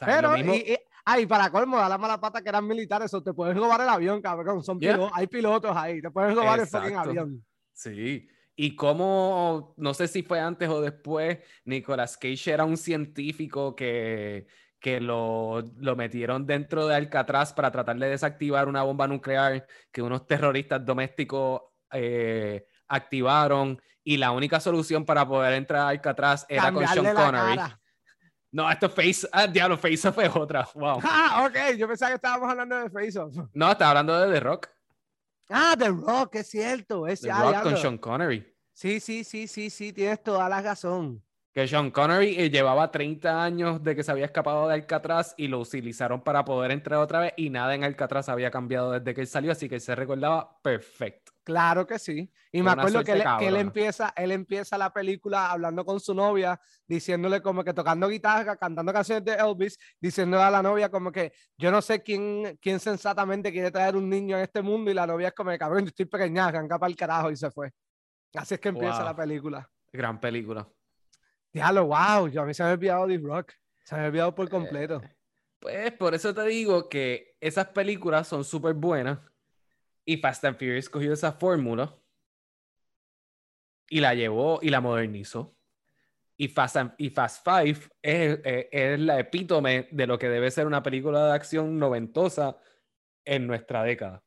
Sea, 0.04 0.16
Pero, 0.16 0.30
mismo- 0.32 0.54
y, 0.54 0.58
y- 0.72 0.78
ay, 1.04 1.26
para 1.26 1.50
colmo, 1.50 1.76
da 1.76 1.88
la 1.88 1.98
mala 1.98 2.18
pata 2.20 2.40
que 2.42 2.48
eran 2.48 2.66
militares, 2.66 3.12
o 3.12 3.22
te 3.22 3.32
pueden 3.34 3.56
robar 3.56 3.80
el 3.82 3.88
avión, 3.88 4.20
cabrón. 4.22 4.62
Son 4.64 4.80
Yeah. 4.80 4.94
pilotos, 4.94 5.12
hay 5.18 5.26
pilotos 5.26 5.76
ahí, 5.76 6.00
te 6.00 6.10
pueden 6.10 6.34
robar 6.34 6.58
el 6.60 6.66
fucking 6.66 6.96
avión. 6.96 7.44
Sí. 7.72 8.28
Y 8.56 8.76
como, 8.76 9.74
no 9.76 9.94
sé 9.94 10.08
si 10.08 10.22
fue 10.22 10.40
antes 10.40 10.68
o 10.68 10.80
después, 10.80 11.38
Nicolas 11.64 12.16
Cage 12.16 12.50
era 12.52 12.64
un 12.64 12.76
científico 12.76 13.74
que, 13.76 14.46
que 14.78 15.00
lo, 15.00 15.62
lo 15.78 15.96
metieron 15.96 16.46
dentro 16.46 16.86
de 16.86 16.94
Alcatraz 16.94 17.52
para 17.52 17.70
tratar 17.70 17.96
de 17.98 18.08
desactivar 18.08 18.68
una 18.68 18.82
bomba 18.82 19.06
nuclear 19.06 19.66
que 19.92 20.02
unos 20.02 20.26
terroristas 20.26 20.84
domésticos 20.84 21.62
eh, 21.92 22.66
activaron. 22.88 23.80
Y 24.04 24.16
la 24.16 24.30
única 24.32 24.60
solución 24.60 25.04
para 25.04 25.26
poder 25.26 25.54
entrar 25.54 25.82
a 25.82 25.88
Alcatraz 25.88 26.46
era 26.48 26.72
con 26.72 26.86
Sean 26.86 27.14
Connery. 27.14 27.56
cara. 27.56 27.79
No, 28.52 28.68
esto 28.68 28.90
Face, 28.90 29.28
ah, 29.32 29.46
diablo, 29.46 29.78
Face 29.78 30.08
Off 30.08 30.18
es 30.18 30.34
otra. 30.34 30.68
Wow. 30.74 31.00
Ah, 31.04 31.46
ok, 31.46 31.76
yo 31.76 31.86
pensaba 31.86 32.10
que 32.10 32.16
estábamos 32.16 32.50
hablando 32.50 32.76
de 32.76 32.90
Face 32.90 33.18
Off. 33.18 33.36
No, 33.52 33.70
estaba 33.70 33.90
hablando 33.90 34.18
de 34.18 34.32
The 34.32 34.40
Rock. 34.40 34.68
Ah, 35.48 35.74
The 35.78 35.88
Rock, 35.88 36.36
es 36.36 36.48
cierto. 36.48 37.06
Es, 37.06 37.20
The 37.20 37.30
ah, 37.30 37.42
Rock 37.42 37.62
con. 37.62 37.76
Sean 37.76 37.98
Connery. 37.98 38.46
Sí, 38.72 38.98
sí, 38.98 39.24
sí, 39.24 39.46
sí, 39.46 39.70
sí, 39.70 39.92
tienes 39.92 40.22
toda 40.22 40.48
la 40.48 40.62
razón. 40.62 41.22
Que 41.52 41.66
Sean 41.66 41.90
Connery 41.90 42.36
eh, 42.38 42.50
llevaba 42.50 42.90
30 42.90 43.42
años 43.42 43.82
de 43.82 43.96
que 43.96 44.02
se 44.02 44.12
había 44.12 44.24
escapado 44.24 44.68
de 44.68 44.74
Alcatraz 44.74 45.34
y 45.36 45.48
lo 45.48 45.58
utilizaron 45.58 46.22
para 46.22 46.44
poder 46.44 46.70
entrar 46.70 47.00
otra 47.00 47.20
vez 47.20 47.34
y 47.36 47.50
nada 47.50 47.74
en 47.74 47.82
Alcatraz 47.82 48.28
había 48.28 48.52
cambiado 48.52 48.92
desde 48.92 49.14
que 49.14 49.20
él 49.20 49.26
salió, 49.26 49.50
así 49.50 49.68
que 49.68 49.74
él 49.76 49.80
se 49.80 49.96
recordaba 49.96 50.60
perfecto. 50.62 51.29
Claro 51.50 51.86
que 51.86 51.98
sí. 51.98 52.32
Y 52.52 52.62
me 52.62 52.70
acuerdo 52.70 53.02
que, 53.02 53.12
él, 53.12 53.18
que 53.18 53.22
él 53.22 53.24
cabrona. 53.24 53.60
empieza, 53.60 54.12
él 54.16 54.30
empieza 54.30 54.78
la 54.78 54.92
película 54.92 55.50
hablando 55.50 55.84
con 55.84 55.98
su 55.98 56.14
novia, 56.14 56.60
diciéndole 56.86 57.42
como 57.42 57.64
que 57.64 57.74
tocando 57.74 58.06
guitarra, 58.08 58.56
cantando 58.56 58.92
canciones 58.92 59.24
de 59.24 59.34
Elvis, 59.34 59.76
diciéndole 60.00 60.44
a 60.44 60.50
la 60.50 60.62
novia 60.62 60.88
como 60.90 61.10
que 61.10 61.32
yo 61.58 61.70
no 61.72 61.82
sé 61.82 62.02
quién, 62.02 62.56
quién 62.62 62.78
sensatamente 62.78 63.50
quiere 63.52 63.70
traer 63.72 63.96
un 63.96 64.08
niño 64.08 64.36
en 64.36 64.42
este 64.44 64.62
mundo 64.62 64.90
y 64.90 64.94
la 64.94 65.06
novia 65.06 65.28
es 65.28 65.34
como, 65.34 65.56
cabrón, 65.58 65.80
yo 65.82 65.88
estoy 65.88 66.06
pequeña, 66.06 66.46
arranca 66.46 66.78
para 66.78 66.90
el 66.90 66.96
carajo 66.96 67.30
y 67.30 67.36
se 67.36 67.50
fue. 67.50 67.72
Así 68.34 68.54
es 68.54 68.60
que 68.60 68.68
empieza 68.68 68.98
Wow. 68.98 69.04
la 69.06 69.16
película. 69.16 69.70
Gran 69.92 70.20
película. 70.20 70.68
Diablo, 71.52 71.86
wow, 71.86 72.28
yo 72.28 72.42
a 72.42 72.44
mí 72.46 72.54
se 72.54 72.62
me 72.62 72.68
ha 72.68 72.72
olvidado 72.74 73.06
The 73.08 73.18
Rock. 73.18 73.52
Se 73.84 73.96
me 73.96 74.02
ha 74.02 74.06
olvidado 74.06 74.34
por 74.34 74.48
completo. 74.48 75.02
Pues 75.58 75.92
por 75.92 76.14
eso 76.14 76.32
te 76.32 76.44
digo 76.44 76.88
que 76.88 77.34
esas 77.40 77.66
películas 77.68 78.28
son 78.28 78.44
súper 78.44 78.74
buenas 78.74 79.18
y 80.12 80.16
Fast 80.16 80.44
and 80.44 80.56
Furious 80.58 80.88
cogió 80.88 81.12
esa 81.12 81.32
fórmula 81.32 81.94
y 83.88 84.00
la 84.00 84.14
llevó 84.14 84.58
y 84.62 84.70
la 84.70 84.80
modernizó. 84.80 85.56
Y 86.36 86.48
Fast, 86.48 86.76
and- 86.76 86.94
y 86.98 87.10
Fast 87.10 87.44
Five 87.44 87.78
es, 88.02 88.40
es- 88.44 88.66
es 88.72 88.98
la 89.00 89.20
epítome 89.20 89.88
de 89.90 90.06
lo 90.06 90.18
que 90.18 90.28
debe 90.28 90.50
ser 90.50 90.66
una 90.66 90.82
película 90.82 91.26
de 91.26 91.32
acción 91.34 91.78
noventosa 91.78 92.56
en 93.24 93.46
nuestra 93.46 93.82
década. 93.84 94.22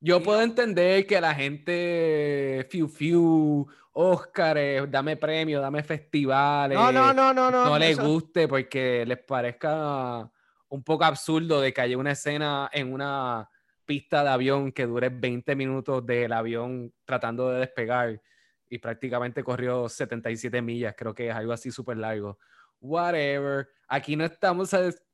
Yo 0.00 0.22
puedo 0.22 0.42
entender 0.42 1.06
que 1.06 1.20
la 1.20 1.34
gente, 1.34 2.66
fiu 2.70 2.86
fiu, 2.88 3.66
Óscares, 3.98 4.90
dame 4.90 5.16
premios, 5.16 5.62
dame 5.62 5.82
festivales, 5.82 6.76
No, 6.76 6.92
no, 6.92 7.14
no, 7.14 7.32
no, 7.32 7.50
no. 7.50 7.64
no 7.64 7.78
les 7.78 7.92
eso- 7.92 8.06
guste 8.06 8.46
porque 8.46 9.06
les 9.06 9.18
parezca 9.18 10.30
un 10.68 10.84
poco 10.84 11.02
absurdo 11.04 11.62
de 11.62 11.72
que 11.72 11.80
haya 11.80 11.96
una 11.96 12.10
escena 12.12 12.68
en 12.74 12.92
una 12.92 13.48
pista 13.86 14.22
de 14.24 14.28
avión 14.30 14.72
que 14.72 14.84
dure 14.86 15.08
20 15.08 15.54
minutos 15.56 16.04
del 16.04 16.32
avión 16.32 16.92
tratando 17.04 17.50
de 17.50 17.60
despegar 17.60 18.20
y 18.68 18.78
prácticamente 18.78 19.44
corrió 19.44 19.88
77 19.88 20.60
millas, 20.60 20.94
creo 20.96 21.14
que 21.14 21.28
es 21.28 21.34
algo 21.34 21.52
así 21.52 21.70
súper 21.70 21.96
largo. 21.98 22.38
Whatever. 22.80 23.68
Aquí 23.88 24.16
no 24.16 24.24
estamos 24.24 24.70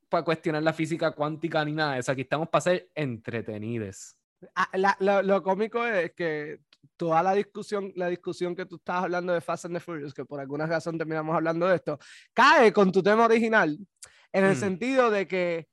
para 0.09 0.25
cuestionar 0.25 0.63
la 0.63 0.73
física 0.73 1.11
cuántica 1.13 1.65
ni 1.65 1.73
nada 1.73 1.95
de 1.95 2.01
eso, 2.01 2.13
aquí 2.13 2.23
estamos 2.23 2.49
para 2.49 2.63
ser 2.63 2.91
entretenidos. 2.95 4.17
Ah, 4.55 4.69
la- 4.75 4.97
lo, 5.01 5.23
lo 5.23 5.43
cómico 5.43 5.87
es 5.87 6.13
que 6.13 6.61
toda 6.97 7.23
la 7.23 7.33
discusión, 7.35 7.93
la 7.97 8.09
discusión 8.09 8.55
que 8.57 8.67
tú 8.67 8.77
estabas 8.77 9.05
hablando 9.05 9.33
de 9.33 9.41
Fast 9.41 9.67
and 9.67 9.75
the 9.75 9.81
Furious, 9.81 10.13
que 10.15 10.25
por 10.25 10.41
alguna 10.41 10.67
razón 10.67 10.99
terminamos 10.99 11.35
hablando 11.35 11.67
de 11.69 11.77
esto, 11.77 11.99
cae 12.35 12.73
con 12.73 12.91
tu 12.93 13.03
tema 13.03 13.25
original, 13.25 13.79
en 14.33 14.45
el 14.45 14.53
Mm. 14.55 14.59
sentido 14.61 15.11
de 15.11 15.27
que 15.29 15.69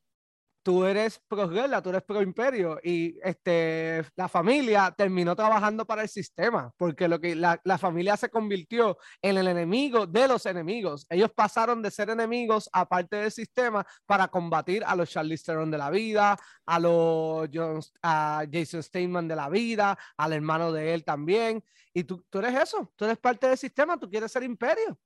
tú 0.70 0.86
eres 0.86 1.20
pro 1.28 1.50
guerra, 1.50 1.82
tú 1.82 1.90
eres 1.90 2.04
pro 2.04 2.22
imperio 2.22 2.80
y 2.84 3.18
este, 3.24 4.06
la 4.16 4.28
familia 4.30 4.94
terminó 4.96 5.36
trabajando 5.36 5.84
para 5.84 6.04
el 6.04 6.10
sistema, 6.10 6.72
porque 6.78 7.08
lo 7.08 7.20
que 7.20 7.36
la, 7.36 7.60
la 7.64 7.80
familia 7.80 8.16
se 8.16 8.30
convirtió 8.30 9.00
en 9.20 9.40
el 9.40 9.48
enemigo 9.48 10.06
de 10.06 10.28
los 10.28 10.46
enemigos. 10.46 11.08
Ellos 11.10 11.32
pasaron 11.32 11.82
de 11.82 11.90
ser 11.90 12.12
enemigos 12.12 12.70
a 12.72 12.88
parte 12.88 13.16
del 13.16 13.32
sistema 13.32 13.84
para 14.06 14.28
combatir 14.28 14.84
a 14.86 14.96
los 14.96 15.10
Charlize 15.10 15.44
Theron 15.44 15.72
de 15.72 15.80
la 15.80 15.90
vida, 15.90 16.38
a 16.68 16.80
los 16.80 17.50
John- 17.52 17.82
a 18.04 18.46
Jason 18.52 18.84
Statham 18.84 19.28
de 19.28 19.36
la 19.36 19.50
vida, 19.50 19.98
al 20.18 20.34
hermano 20.34 20.72
de 20.72 20.94
él 20.94 21.04
también. 21.04 21.64
Y 21.96 22.04
tú, 22.04 22.24
tú 22.30 22.38
eres 22.38 22.54
eso, 22.62 22.94
tú 22.96 23.06
eres 23.06 23.18
parte 23.18 23.48
del 23.48 23.58
sistema, 23.58 23.98
tú 23.98 24.08
quieres 24.08 24.32
ser 24.32 24.44
imperio. 24.44 25.00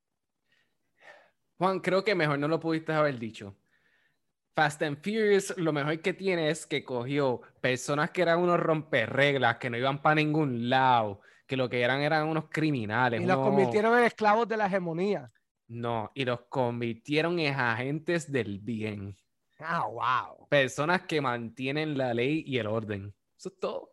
Juan, 1.57 1.79
creo 1.79 2.03
que 2.03 2.15
mejor 2.15 2.37
no 2.37 2.49
lo 2.49 2.59
pudiste 2.59 2.91
haber 2.91 3.17
dicho. 3.17 3.55
Fast 4.55 4.83
and 4.83 4.97
Furious, 5.03 5.55
lo 5.57 5.73
mejor 5.73 5.99
que 6.01 6.13
tiene 6.13 6.49
es 6.49 6.65
que 6.67 6.83
cogió 6.83 7.41
personas 7.59 8.11
que 8.11 8.21
eran 8.21 8.39
unos 8.39 8.59
romperreglas, 8.59 9.57
que 9.57 9.69
no 9.69 9.77
iban 9.77 10.01
para 10.01 10.15
ningún 10.15 10.69
lado, 10.69 11.21
que 11.47 11.57
lo 11.57 11.67
que 11.69 11.81
eran 11.81 12.01
eran 12.01 12.27
unos 12.27 12.45
criminales. 12.49 13.21
Y 13.21 13.25
los 13.25 13.37
convirtieron 13.37 13.97
en 13.97 14.05
esclavos 14.05 14.47
de 14.47 14.57
la 14.57 14.67
hegemonía. 14.67 15.31
No, 15.69 16.11
y 16.13 16.23
los 16.25 16.41
convirtieron 16.49 17.39
en 17.39 17.53
agentes 17.55 18.31
del 18.31 18.59
bien. 18.59 19.17
Ah, 19.59 19.87
wow. 19.87 20.47
Personas 20.49 21.01
que 21.03 21.19
mantienen 21.19 21.97
la 21.97 22.13
ley 22.13 22.43
y 22.45 22.57
el 22.59 22.67
orden. 22.67 23.13
Eso 23.35 23.49
es 23.49 23.59
todo. 23.59 23.91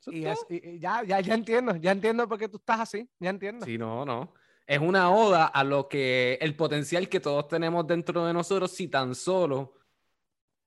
Eso 0.00 0.10
es 0.12 0.16
Y, 0.16 0.22
todo. 0.22 0.32
es- 0.32 0.46
y- 0.50 0.68
y 0.76 0.78
ya, 0.78 1.02
ya, 1.02 1.20
ya 1.20 1.34
entiendo, 1.34 1.74
ya 1.76 1.90
entiendo 1.90 2.28
por 2.28 2.38
qué 2.38 2.48
tú 2.48 2.58
estás 2.58 2.80
así, 2.80 3.08
ya 3.18 3.30
entiendo. 3.30 3.66
Sí, 3.66 3.78
no, 3.78 4.04
no. 4.04 4.32
Es 4.64 4.78
una 4.78 5.10
oda 5.10 5.46
a 5.46 5.64
lo 5.64 5.88
que 5.88 6.38
el 6.40 6.54
potencial 6.54 7.08
que 7.08 7.20
todos 7.20 7.48
tenemos 7.48 7.86
dentro 7.86 8.24
de 8.26 8.32
nosotros 8.34 8.70
si 8.70 8.86
tan 8.86 9.14
solo 9.14 9.72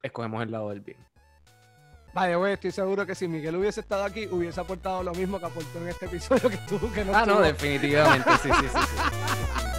escogemos 0.02 0.44
el 0.44 0.52
lado 0.52 0.70
del 0.70 0.82
bien. 0.82 0.98
Vaya, 2.14 2.36
güey, 2.36 2.54
estoy 2.54 2.72
seguro 2.72 3.06
que 3.06 3.16
si 3.16 3.28
Miguel 3.28 3.56
hubiese 3.56 3.80
estado 3.80 4.04
aquí, 4.04 4.28
hubiese 4.30 4.60
aportado 4.60 5.02
lo 5.02 5.14
mismo 5.14 5.40
que 5.40 5.46
aportó 5.46 5.80
en 5.80 5.88
este 5.88 6.08
episodio 6.08 6.50
que 6.50 6.58
tú, 6.68 6.92
que 6.92 7.06
no 7.06 7.16
Ah, 7.16 7.26
no, 7.26 7.40
definitivamente, 7.40 8.30
sí, 8.44 8.50
sí, 8.60 8.68
sí. 8.68 8.80
sí. 8.80 9.68